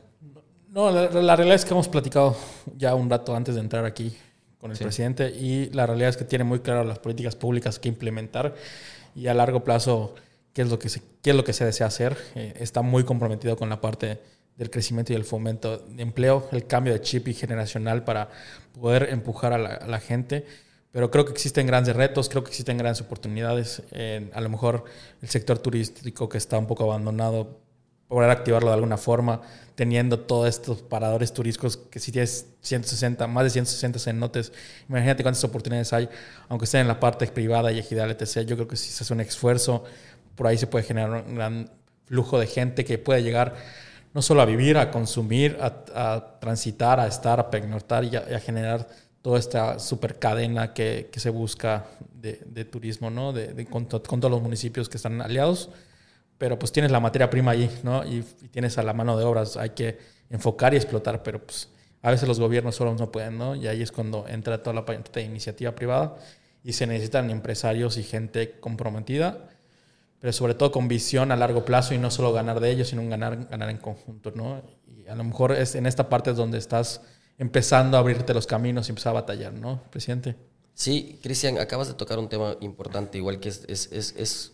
No, 0.69 0.89
la, 0.89 1.35
realidad 1.35 1.53
es 1.53 1.63
que 1.63 1.73
hemos 1.73 1.87
platicado 1.87 2.35
ya 2.75 2.95
un 2.95 3.07
rato 3.07 3.35
antes 3.35 3.53
de 3.53 3.61
entrar 3.61 3.85
aquí 3.85 4.17
con 4.57 4.71
el 4.71 4.77
presidente 4.79 5.29
y 5.29 5.69
la 5.73 5.85
realidad 5.85 6.09
es 6.09 6.17
que 6.17 6.25
tiene 6.25 6.43
muy 6.43 6.61
claras 6.61 6.87
las 6.87 6.97
políticas 6.97 7.35
públicas 7.35 7.77
que 7.77 7.89
implementar 7.89 8.55
y 9.13 9.27
a 9.27 9.35
largo 9.35 9.63
plazo 9.63 10.15
qué 10.53 10.63
es 10.63 10.69
lo 10.69 10.79
que 10.79 10.89
se, 10.89 11.03
qué 11.21 11.29
es 11.29 11.35
lo 11.35 11.43
que 11.43 11.53
se 11.53 11.65
desea 11.65 11.85
hacer. 11.85 12.17
Eh, 12.33 12.55
está 12.59 12.81
muy 12.81 13.03
comprometido 13.03 13.55
con 13.55 13.69
la 13.69 13.79
parte 13.79 14.33
del 14.57 14.69
crecimiento 14.69 15.13
y 15.13 15.15
el 15.15 15.23
fomento 15.23 15.77
de 15.77 16.03
empleo, 16.03 16.47
el 16.51 16.67
cambio 16.67 16.93
de 16.93 17.01
chip 17.01 17.27
y 17.27 17.33
generacional 17.33 18.03
para 18.03 18.29
poder 18.79 19.09
empujar 19.11 19.53
a 19.53 19.57
la, 19.57 19.99
gente. 19.99 20.45
Pero 20.91 21.09
creo 21.09 21.25
que 21.25 21.31
existen 21.31 21.65
grandes 21.65 21.95
retos, 21.95 22.29
creo 22.29 22.43
que 22.43 22.49
existen 22.49 22.77
grandes 22.77 23.01
oportunidades. 23.01 23.81
a 24.33 24.41
lo 24.41 24.49
mejor 24.49 24.85
el 25.21 25.29
sector 25.29 25.57
turístico 25.59 26.29
que 26.29 26.37
está 26.37 26.57
un 26.57 26.67
poco 26.67 26.83
abandonado, 26.83 27.59
poder 28.07 28.29
activarlo 28.29 28.69
de 28.69 28.75
alguna 28.75 28.97
forma, 28.97 29.41
teniendo 29.73 30.19
todos 30.19 30.47
estos 30.47 30.83
paradores 30.83 31.33
turísticos 31.33 31.77
que 31.77 31.99
si 31.99 32.11
tienes 32.11 32.45
160, 32.61 33.25
más 33.25 33.43
de 33.45 33.49
160 33.49 33.97
cenotes, 33.97 34.51
imagínate 34.87 35.23
cuántas 35.23 35.43
oportunidades 35.43 35.93
hay, 35.93 36.09
aunque 36.47 36.67
sea 36.67 36.81
en 36.81 36.87
la 36.87 36.99
parte 36.99 37.25
privada 37.27 37.71
y 37.71 37.79
ejidal, 37.79 38.11
etc. 38.11 38.41
Yo 38.45 38.55
creo 38.55 38.67
que 38.67 38.75
si 38.75 38.91
se 38.91 39.03
hace 39.03 39.13
un 39.13 39.21
esfuerzo, 39.21 39.83
por 40.35 40.45
ahí 40.45 40.59
se 40.59 40.67
puede 40.67 40.85
generar 40.85 41.25
un 41.25 41.35
gran 41.35 41.71
flujo 42.05 42.39
de 42.39 42.45
gente 42.45 42.85
que 42.85 42.99
puede 42.99 43.23
llegar 43.23 43.55
no 44.13 44.21
solo 44.21 44.41
a 44.41 44.45
vivir, 44.45 44.77
a 44.77 44.91
consumir, 44.91 45.57
a, 45.59 46.39
transitar, 46.39 46.99
a 46.99 47.07
estar, 47.07 47.39
a 47.39 47.49
pernoctar 47.49 48.03
y 48.03 48.15
a, 48.15 48.39
generar 48.39 48.87
toda 49.21 49.39
esta 49.39 49.79
super 49.79 50.19
cadena 50.19 50.73
que, 50.73 51.09
se 51.15 51.29
busca 51.29 51.85
de, 52.13 52.65
turismo, 52.65 53.09
¿no? 53.09 53.33
De, 53.33 53.65
con, 53.65 53.87
to- 53.87 54.03
con 54.03 54.19
todos 54.19 54.31
los 54.31 54.41
municipios 54.41 54.87
que 54.89 54.97
están 54.97 55.21
aliados. 55.21 55.69
Pero 56.37 56.59
pues 56.59 56.71
tienes 56.71 56.91
la 56.91 56.99
materia 56.99 57.29
prima 57.29 57.51
allí, 57.51 57.69
¿no? 57.83 58.05
Y, 58.05 58.25
y 58.41 58.47
tienes 58.49 58.77
a 58.77 58.83
la 58.83 58.93
mano 58.93 59.17
de 59.17 59.23
obras. 59.23 59.57
Hay 59.57 59.71
que 59.71 59.97
enfocar 60.29 60.73
y 60.73 60.77
explotar, 60.77 61.23
pero 61.23 61.41
pues 61.43 61.69
a 62.01 62.11
veces 62.11 62.27
los 62.27 62.39
gobiernos 62.39 62.75
solos 62.75 62.99
no 62.99 63.11
pueden, 63.11 63.37
¿no? 63.37 63.55
Y 63.55 63.67
ahí 63.67 63.81
es 63.81 63.91
cuando 63.91 64.27
entra 64.27 64.61
toda 64.61 64.73
la 64.73 64.85
parte 64.85 65.21
de 65.21 65.25
iniciativa 65.25 65.73
privada 65.73 66.17
y 66.63 66.73
se 66.73 66.85
necesitan 66.85 67.29
empresarios 67.29 67.97
y 67.97 68.03
gente 68.03 68.59
comprometida, 68.59 69.49
pero 70.23 70.31
sobre 70.31 70.53
todo 70.53 70.71
con 70.71 70.87
visión 70.87 71.33
a 71.33 71.35
largo 71.35 71.65
plazo 71.65 71.93
y 71.93 71.97
no 71.97 72.09
solo 72.09 72.31
ganar 72.31 72.61
de 72.61 72.71
ellos, 72.71 72.87
sino 72.87 73.01
un 73.01 73.09
ganar, 73.09 73.45
ganar 73.49 73.69
en 73.69 73.75
conjunto, 73.75 74.31
¿no? 74.33 74.63
Y 74.87 75.05
a 75.09 75.15
lo 75.15 75.25
mejor 75.25 75.51
es 75.51 75.75
en 75.75 75.85
esta 75.85 76.07
parte 76.07 76.31
es 76.31 76.37
donde 76.37 76.57
estás 76.59 77.01
empezando 77.37 77.97
a 77.97 77.99
abrirte 77.99 78.33
los 78.33 78.47
caminos 78.47 78.87
y 78.87 78.91
empezar 78.93 79.09
a 79.09 79.19
batallar, 79.19 79.51
¿no, 79.51 79.83
presidente? 79.89 80.37
Sí, 80.73 81.19
Cristian, 81.21 81.59
acabas 81.59 81.89
de 81.89 81.95
tocar 81.95 82.19
un 82.19 82.29
tema 82.29 82.55
importante, 82.61 83.17
igual 83.17 83.41
que 83.41 83.49
es, 83.49 83.65
es, 83.67 83.91
es, 83.91 84.15
es 84.15 84.53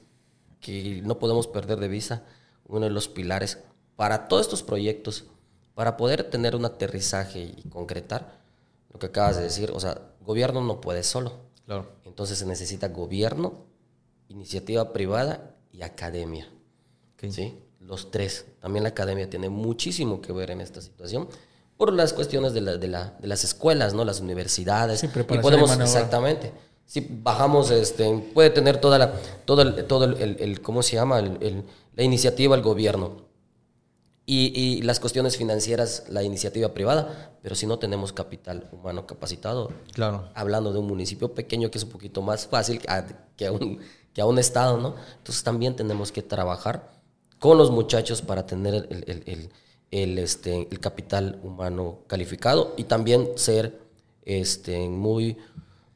que 0.60 1.04
no 1.04 1.20
podemos 1.20 1.46
perder 1.46 1.80
de 1.80 1.88
vista 1.88 2.24
uno 2.66 2.86
de 2.86 2.92
los 2.92 3.08
pilares 3.08 3.60
para 3.96 4.28
todos 4.28 4.48
estos 4.48 4.64
proyectos, 4.64 5.26
para 5.76 5.98
poder 5.98 6.24
tener 6.32 6.56
un 6.56 6.66
aterrizaje 6.66 7.42
y 7.42 7.70
concretar 7.70 8.42
lo 8.92 8.98
que 8.98 9.06
acabas 9.06 9.38
de 9.38 9.44
decir. 9.44 9.70
O 9.70 9.80
sea, 9.80 10.02
gobierno 10.22 10.64
no 10.64 10.82
puede 10.82 11.04
solo. 11.04 11.42
Claro. 11.68 11.92
Entonces 12.06 12.40
se 12.40 12.48
necesita 12.48 12.88
gobierno, 12.88 13.68
iniciativa 14.30 14.94
privada 14.94 15.58
y 15.80 15.84
academia. 15.84 16.48
¿sí? 17.30 17.58
Los 17.82 18.12
tres. 18.12 18.46
También 18.60 18.84
la 18.84 18.90
academia 18.90 19.30
tiene 19.30 19.50
muchísimo 19.50 20.22
que 20.22 20.34
ver 20.34 20.52
en 20.52 20.62
esta 20.62 20.82
situación 20.82 21.28
por 21.78 21.94
las 21.94 22.12
cuestiones 22.14 22.54
de, 22.54 22.62
la- 22.62 22.78
de 22.78 22.88
la- 22.88 23.16
de 23.20 23.28
las 23.28 23.44
escuelas, 23.46 23.94
¿no? 23.94 24.04
Las 24.04 24.20
universidades. 24.20 25.00
Sí, 25.00 25.08
y 25.08 25.38
podemos, 25.38 25.72
exactamente. 25.80 26.52
Si 26.86 27.08
bajamos, 27.10 27.72
este, 27.72 28.12
puede 28.34 28.50
tener 28.50 28.82
toda 28.82 28.98
la, 28.98 29.14
todo 29.46 29.62
el, 29.62 29.86
todo 29.86 30.06
el, 30.06 30.18
el- 30.22 30.38
el- 30.42 30.62
¿cómo 30.62 30.82
se 30.84 30.96
llama? 30.98 31.20
El- 31.20 31.64
la 31.96 32.04
iniciativa 32.04 32.56
el 32.56 32.62
gobierno. 32.62 33.28
Y, 34.26 34.52
y 34.56 34.82
las 34.84 35.00
cuestiones 35.00 35.38
financieras, 35.38 36.04
la 36.10 36.22
iniciativa 36.22 36.72
privada, 36.74 37.32
pero 37.42 37.56
si 37.56 37.66
no 37.66 37.80
tenemos 37.80 38.14
capital 38.14 38.70
humano 38.72 39.08
capacitado, 39.08 39.72
Claro. 39.94 40.30
hablando 40.36 40.72
de 40.72 40.78
un 40.80 40.86
municipio 40.88 41.34
pequeño 41.34 41.72
que 41.72 41.80
es 41.80 41.84
un 41.86 41.90
poquito 41.90 42.22
más 42.22 42.46
fácil 42.46 42.80
a- 42.88 43.06
que 43.36 43.48
a 43.48 43.52
un, 43.52 43.80
que 44.14 44.22
a 44.22 44.26
un 44.26 44.40
estado, 44.40 44.78
¿no? 44.78 44.96
Entonces 45.18 45.44
también 45.44 45.76
tenemos 45.76 46.12
que 46.12 46.22
trabajar 46.22 46.92
con 47.40 47.58
los 47.58 47.72
muchachos 47.72 48.22
para 48.22 48.46
tener 48.46 48.74
el, 48.90 49.50
el- 49.92 50.18
este, 50.20 50.68
el 50.70 50.80
capital 50.80 51.40
humano 51.44 52.00
calificado 52.08 52.74
y 52.78 52.84
también 52.84 53.30
ser 53.36 53.80
este, 54.24 54.88
muy 54.88 55.38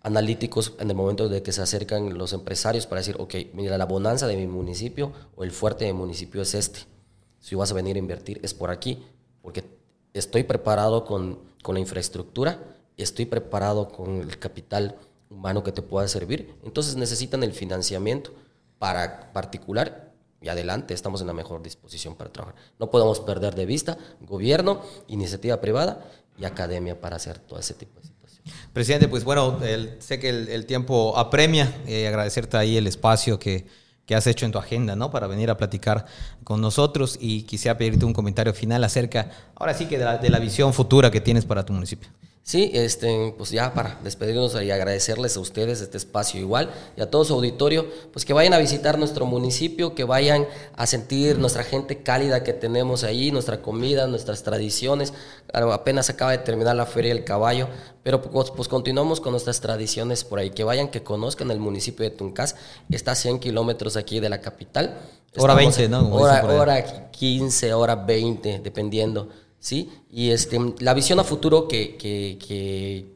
analíticos 0.01 0.73
en 0.79 0.89
el 0.89 0.95
momento 0.95 1.29
de 1.29 1.43
que 1.43 1.51
se 1.51 1.61
acercan 1.61 2.17
los 2.17 2.33
empresarios 2.33 2.87
para 2.87 2.99
decir, 3.01 3.15
ok, 3.19 3.35
mira, 3.53 3.77
la 3.77 3.85
bonanza 3.85 4.27
de 4.27 4.35
mi 4.35 4.47
municipio 4.47 5.11
o 5.35 5.43
el 5.43 5.51
fuerte 5.51 5.85
de 5.85 5.93
mi 5.93 5.99
municipio 5.99 6.41
es 6.41 6.55
este. 6.55 6.81
Si 7.39 7.55
vas 7.55 7.71
a 7.71 7.75
venir 7.75 7.95
a 7.95 7.99
invertir 7.99 8.39
es 8.43 8.53
por 8.53 8.69
aquí, 8.71 9.03
porque 9.41 9.63
estoy 10.13 10.43
preparado 10.43 11.05
con, 11.05 11.39
con 11.61 11.75
la 11.75 11.81
infraestructura, 11.81 12.59
estoy 12.97 13.25
preparado 13.25 13.89
con 13.89 14.21
el 14.21 14.39
capital 14.39 14.97
humano 15.33 15.63
que 15.63 15.71
te 15.71 15.81
pueda 15.81 16.07
servir. 16.07 16.55
Entonces 16.63 16.95
necesitan 16.95 17.43
el 17.43 17.53
financiamiento 17.53 18.31
para 18.79 19.31
particular 19.33 20.11
y 20.41 20.49
adelante, 20.49 20.93
estamos 20.93 21.21
en 21.21 21.27
la 21.27 21.33
mejor 21.33 21.63
disposición 21.63 22.15
para 22.15 22.31
trabajar. 22.31 22.59
No 22.79 22.91
podemos 22.91 23.19
perder 23.21 23.55
de 23.55 23.65
vista 23.65 23.97
gobierno, 24.21 24.81
iniciativa 25.07 25.59
privada 25.61 26.05
y 26.37 26.43
academia 26.45 26.99
para 26.99 27.15
hacer 27.15 27.39
todo 27.39 27.59
ese 27.59 27.73
tipo 27.73 27.99
de 28.01 28.07
situaciones. 28.07 28.51
Presidente, 28.73 29.07
pues 29.07 29.23
bueno, 29.23 29.59
el- 29.63 29.95
sé 30.01 30.19
que 30.19 30.29
el, 30.29 30.49
el 30.49 30.65
tiempo 30.65 31.17
apremia. 31.17 31.73
eh, 31.87 32.07
agradecerte 32.07 32.57
ahí 32.57 32.75
el 32.75 32.87
espacio 32.87 33.39
que, 33.39 33.65
que 34.05 34.15
has 34.15 34.27
hecho 34.27 34.45
en 34.45 34.51
tu 34.51 34.57
agenda, 34.57 34.97
¿no? 34.97 35.11
Para 35.11 35.27
venir 35.27 35.49
a 35.49 35.55
platicar 35.55 36.05
con 36.43 36.59
nosotros 36.59 37.17
y 37.21 37.43
quisiera 37.43 37.77
pedirte 37.77 38.03
un 38.03 38.11
comentario 38.13 38.53
final 38.53 38.83
acerca, 38.83 39.31
ahora 39.55 39.73
sí 39.73 39.85
que 39.85 39.97
de 39.97 40.03
la, 40.03 40.17
de 40.17 40.29
la 40.29 40.39
visión 40.39 40.73
futura 40.73 41.09
que 41.09 41.21
tienes 41.21 41.45
para 41.45 41.63
tu 41.65 41.71
municipio. 41.71 42.09
Sí, 42.45 42.71
este, 42.73 43.33
pues 43.37 43.51
ya 43.51 43.73
para 43.73 43.97
despedirnos 44.03 44.61
y 44.61 44.69
agradecerles 44.69 45.37
a 45.37 45.39
ustedes 45.39 45.79
este 45.79 45.95
espacio 45.97 46.41
igual 46.41 46.69
y 46.97 47.01
a 47.01 47.09
todo 47.09 47.23
su 47.23 47.33
auditorio, 47.35 47.87
pues 48.11 48.25
que 48.25 48.33
vayan 48.33 48.53
a 48.53 48.57
visitar 48.57 48.99
nuestro 48.99 49.25
municipio, 49.25 49.95
que 49.95 50.03
vayan 50.03 50.45
a 50.75 50.85
sentir 50.85 51.39
nuestra 51.39 51.63
gente 51.63 52.03
cálida 52.03 52.43
que 52.43 52.51
tenemos 52.51 53.05
ahí, 53.05 53.31
nuestra 53.31 53.61
comida, 53.61 54.07
nuestras 54.07 54.43
tradiciones. 54.43 55.13
Apenas 55.53 56.09
acaba 56.09 56.31
de 56.31 56.39
terminar 56.39 56.75
la 56.75 56.85
Feria 56.85 57.13
del 57.13 57.23
Caballo, 57.23 57.69
pero 58.03 58.21
pues, 58.21 58.51
pues 58.51 58.67
continuamos 58.67 59.21
con 59.21 59.31
nuestras 59.31 59.61
tradiciones 59.61 60.25
por 60.25 60.39
ahí. 60.39 60.49
Que 60.49 60.65
vayan, 60.65 60.89
que 60.89 61.01
conozcan 61.01 61.49
el 61.49 61.61
municipio 61.61 62.03
de 62.03 62.09
Tuncás, 62.13 62.57
está 62.89 63.11
a 63.11 63.15
100 63.15 63.39
kilómetros 63.39 63.95
aquí 63.95 64.19
de 64.19 64.27
la 64.27 64.41
capital. 64.41 64.97
Hora 65.37 65.53
Estamos 65.53 65.77
20, 65.77 65.83
en- 65.85 65.91
¿no? 65.91 66.09
Como 66.09 66.15
Hora, 66.17 66.43
hora 66.45 67.09
15, 67.11 67.73
hora 67.73 67.95
20, 67.95 68.59
dependiendo, 68.61 69.29
¿sí? 69.63 69.89
Y 70.11 70.31
este, 70.31 70.59
la 70.79 70.93
visión 70.93 71.19
a 71.19 71.23
futuro 71.23 71.67
que, 71.69 71.95
que, 71.95 72.37
que, 72.45 73.15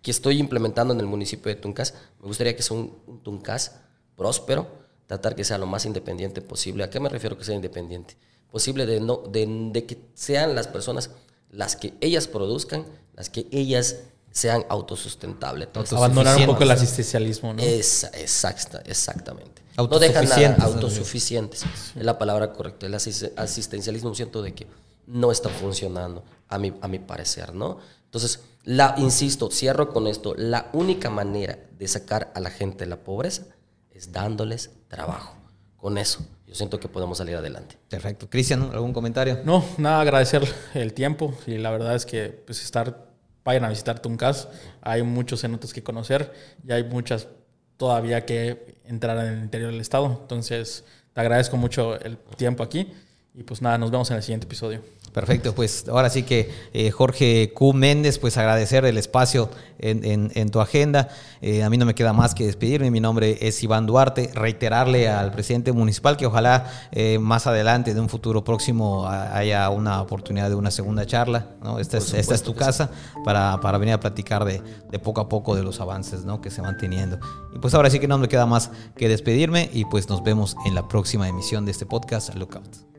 que 0.00 0.10
estoy 0.12 0.38
implementando 0.38 0.94
en 0.94 1.00
el 1.00 1.06
municipio 1.06 1.52
de 1.52 1.56
Tuncas, 1.60 1.94
me 2.20 2.26
gustaría 2.28 2.54
que 2.54 2.62
sea 2.62 2.76
un, 2.76 2.96
un 3.08 3.22
Tuncas 3.24 3.72
próspero, 4.16 4.68
tratar 5.08 5.34
que 5.34 5.42
sea 5.42 5.58
lo 5.58 5.66
más 5.66 5.84
independiente 5.84 6.40
posible. 6.42 6.84
¿A 6.84 6.90
qué 6.90 7.00
me 7.00 7.08
refiero 7.08 7.36
que 7.36 7.44
sea 7.44 7.56
independiente? 7.56 8.16
Posible 8.52 8.86
de, 8.86 9.00
no, 9.00 9.16
de, 9.28 9.46
de 9.72 9.84
que 9.84 9.98
sean 10.14 10.54
las 10.54 10.68
personas 10.68 11.10
las 11.50 11.74
que 11.74 11.94
ellas 12.00 12.28
produzcan, 12.28 12.86
las 13.14 13.28
que 13.28 13.46
ellas 13.50 13.96
sean 14.30 14.64
autosustentables. 14.68 15.66
Entonces, 15.68 15.96
Abandonar 15.96 16.36
un 16.38 16.46
poco 16.46 16.62
el 16.62 16.70
asistencialismo, 16.70 17.52
¿no? 17.52 17.62
Esa- 17.62 18.08
exacta, 18.08 18.80
exactamente. 18.86 19.62
No 19.76 19.98
dejan 19.98 20.24
nada, 20.28 20.64
Autosuficientes. 20.64 21.64
Es 21.96 22.04
la 22.04 22.16
palabra 22.18 22.52
correcta. 22.52 22.86
El 22.86 22.94
asis- 22.94 23.30
asistencialismo 23.36 24.14
siento 24.14 24.40
de 24.42 24.54
que 24.54 24.66
no 25.06 25.30
está 25.30 25.48
funcionando, 25.48 26.24
a 26.48 26.58
mi, 26.58 26.72
a 26.80 26.88
mi 26.88 26.98
parecer, 26.98 27.54
¿no? 27.54 27.78
Entonces, 28.04 28.44
la, 28.62 28.94
insisto, 28.96 29.50
cierro 29.50 29.90
con 29.90 30.06
esto. 30.06 30.34
La 30.36 30.70
única 30.72 31.10
manera 31.10 31.58
de 31.78 31.88
sacar 31.88 32.32
a 32.34 32.40
la 32.40 32.50
gente 32.50 32.84
de 32.84 32.90
la 32.90 32.96
pobreza 32.96 33.42
es 33.90 34.12
dándoles 34.12 34.70
trabajo. 34.88 35.34
Con 35.76 35.98
eso, 35.98 36.26
yo 36.46 36.54
siento 36.54 36.80
que 36.80 36.88
podemos 36.88 37.18
salir 37.18 37.36
adelante. 37.36 37.76
Perfecto. 37.88 38.30
Cristian, 38.30 38.70
¿algún 38.72 38.92
comentario? 38.92 39.40
No, 39.44 39.64
nada, 39.76 40.00
agradecer 40.00 40.48
el 40.74 40.94
tiempo 40.94 41.34
y 41.46 41.58
la 41.58 41.70
verdad 41.70 41.94
es 41.94 42.06
que 42.06 42.28
pues 42.28 42.62
estar, 42.62 43.06
vayan 43.44 43.64
a 43.64 43.68
visitar 43.68 44.00
Tuncas, 44.00 44.48
hay 44.80 45.02
muchos 45.02 45.42
cenotes 45.42 45.74
que 45.74 45.82
conocer 45.82 46.32
y 46.66 46.72
hay 46.72 46.84
muchas 46.84 47.28
todavía 47.76 48.24
que 48.24 48.76
entrar 48.84 49.18
en 49.18 49.34
el 49.34 49.42
interior 49.42 49.72
del 49.72 49.80
estado, 49.80 50.20
entonces 50.22 50.84
te 51.12 51.20
agradezco 51.20 51.56
mucho 51.56 52.00
el 52.00 52.16
tiempo 52.36 52.62
aquí 52.62 52.92
y 53.34 53.42
pues 53.42 53.60
nada, 53.62 53.78
nos 53.78 53.90
vemos 53.90 54.10
en 54.10 54.16
el 54.16 54.22
siguiente 54.22 54.46
episodio. 54.46 54.80
Perfecto, 55.12 55.54
pues 55.54 55.86
ahora 55.88 56.10
sí 56.10 56.24
que 56.24 56.50
eh, 56.72 56.90
Jorge 56.90 57.52
Q. 57.54 57.72
Méndez, 57.72 58.18
pues 58.18 58.36
agradecer 58.36 58.84
el 58.84 58.96
espacio 58.98 59.48
en, 59.78 60.04
en- 60.04 60.32
en 60.34 60.50
tu 60.50 60.60
agenda. 60.60 61.08
Eh, 61.40 61.62
a 61.62 61.70
mí 61.70 61.76
no 61.78 61.86
me 61.86 61.94
queda 61.94 62.12
más 62.12 62.34
que 62.34 62.44
despedirme. 62.46 62.90
Mi 62.90 62.98
nombre 62.98 63.38
es 63.40 63.62
Iván 63.62 63.86
Duarte. 63.86 64.30
Reiterarle 64.34 65.08
al 65.08 65.30
presidente 65.30 65.70
municipal 65.70 66.16
que 66.16 66.26
ojalá 66.26 66.68
eh, 66.90 67.20
más 67.20 67.46
adelante, 67.46 67.94
de 67.94 68.00
un 68.00 68.08
futuro 68.08 68.42
próximo, 68.42 69.06
haya 69.08 69.70
una 69.70 70.02
oportunidad 70.02 70.48
de 70.48 70.56
una 70.56 70.72
segunda 70.72 71.06
charla. 71.06 71.50
¿no? 71.62 71.78
Esta, 71.78 71.98
es, 71.98 72.12
esta 72.12 72.34
es 72.34 72.42
tu 72.42 72.56
casa 72.56 72.90
para, 73.24 73.60
para 73.60 73.78
venir 73.78 73.94
a 73.94 74.00
platicar 74.00 74.44
de, 74.44 74.62
de 74.90 74.98
poco 74.98 75.20
a 75.20 75.28
poco 75.28 75.54
de 75.54 75.62
los 75.62 75.80
avances 75.80 76.24
¿no? 76.24 76.40
que 76.40 76.50
se 76.50 76.60
van 76.60 76.76
teniendo. 76.76 77.20
Y 77.54 77.60
pues 77.60 77.72
ahora 77.74 77.88
sí 77.88 78.00
que 78.00 78.08
no 78.08 78.18
me 78.18 78.26
queda 78.26 78.46
más 78.46 78.72
que 78.96 79.08
despedirme 79.08 79.70
y 79.72 79.84
pues 79.84 80.08
nos 80.08 80.24
vemos 80.24 80.56
en 80.66 80.74
la 80.74 80.88
próxima 80.88 81.28
emisión 81.28 81.64
de 81.64 81.70
este 81.70 81.86
podcast. 81.86 82.34
Lookout. 82.34 82.93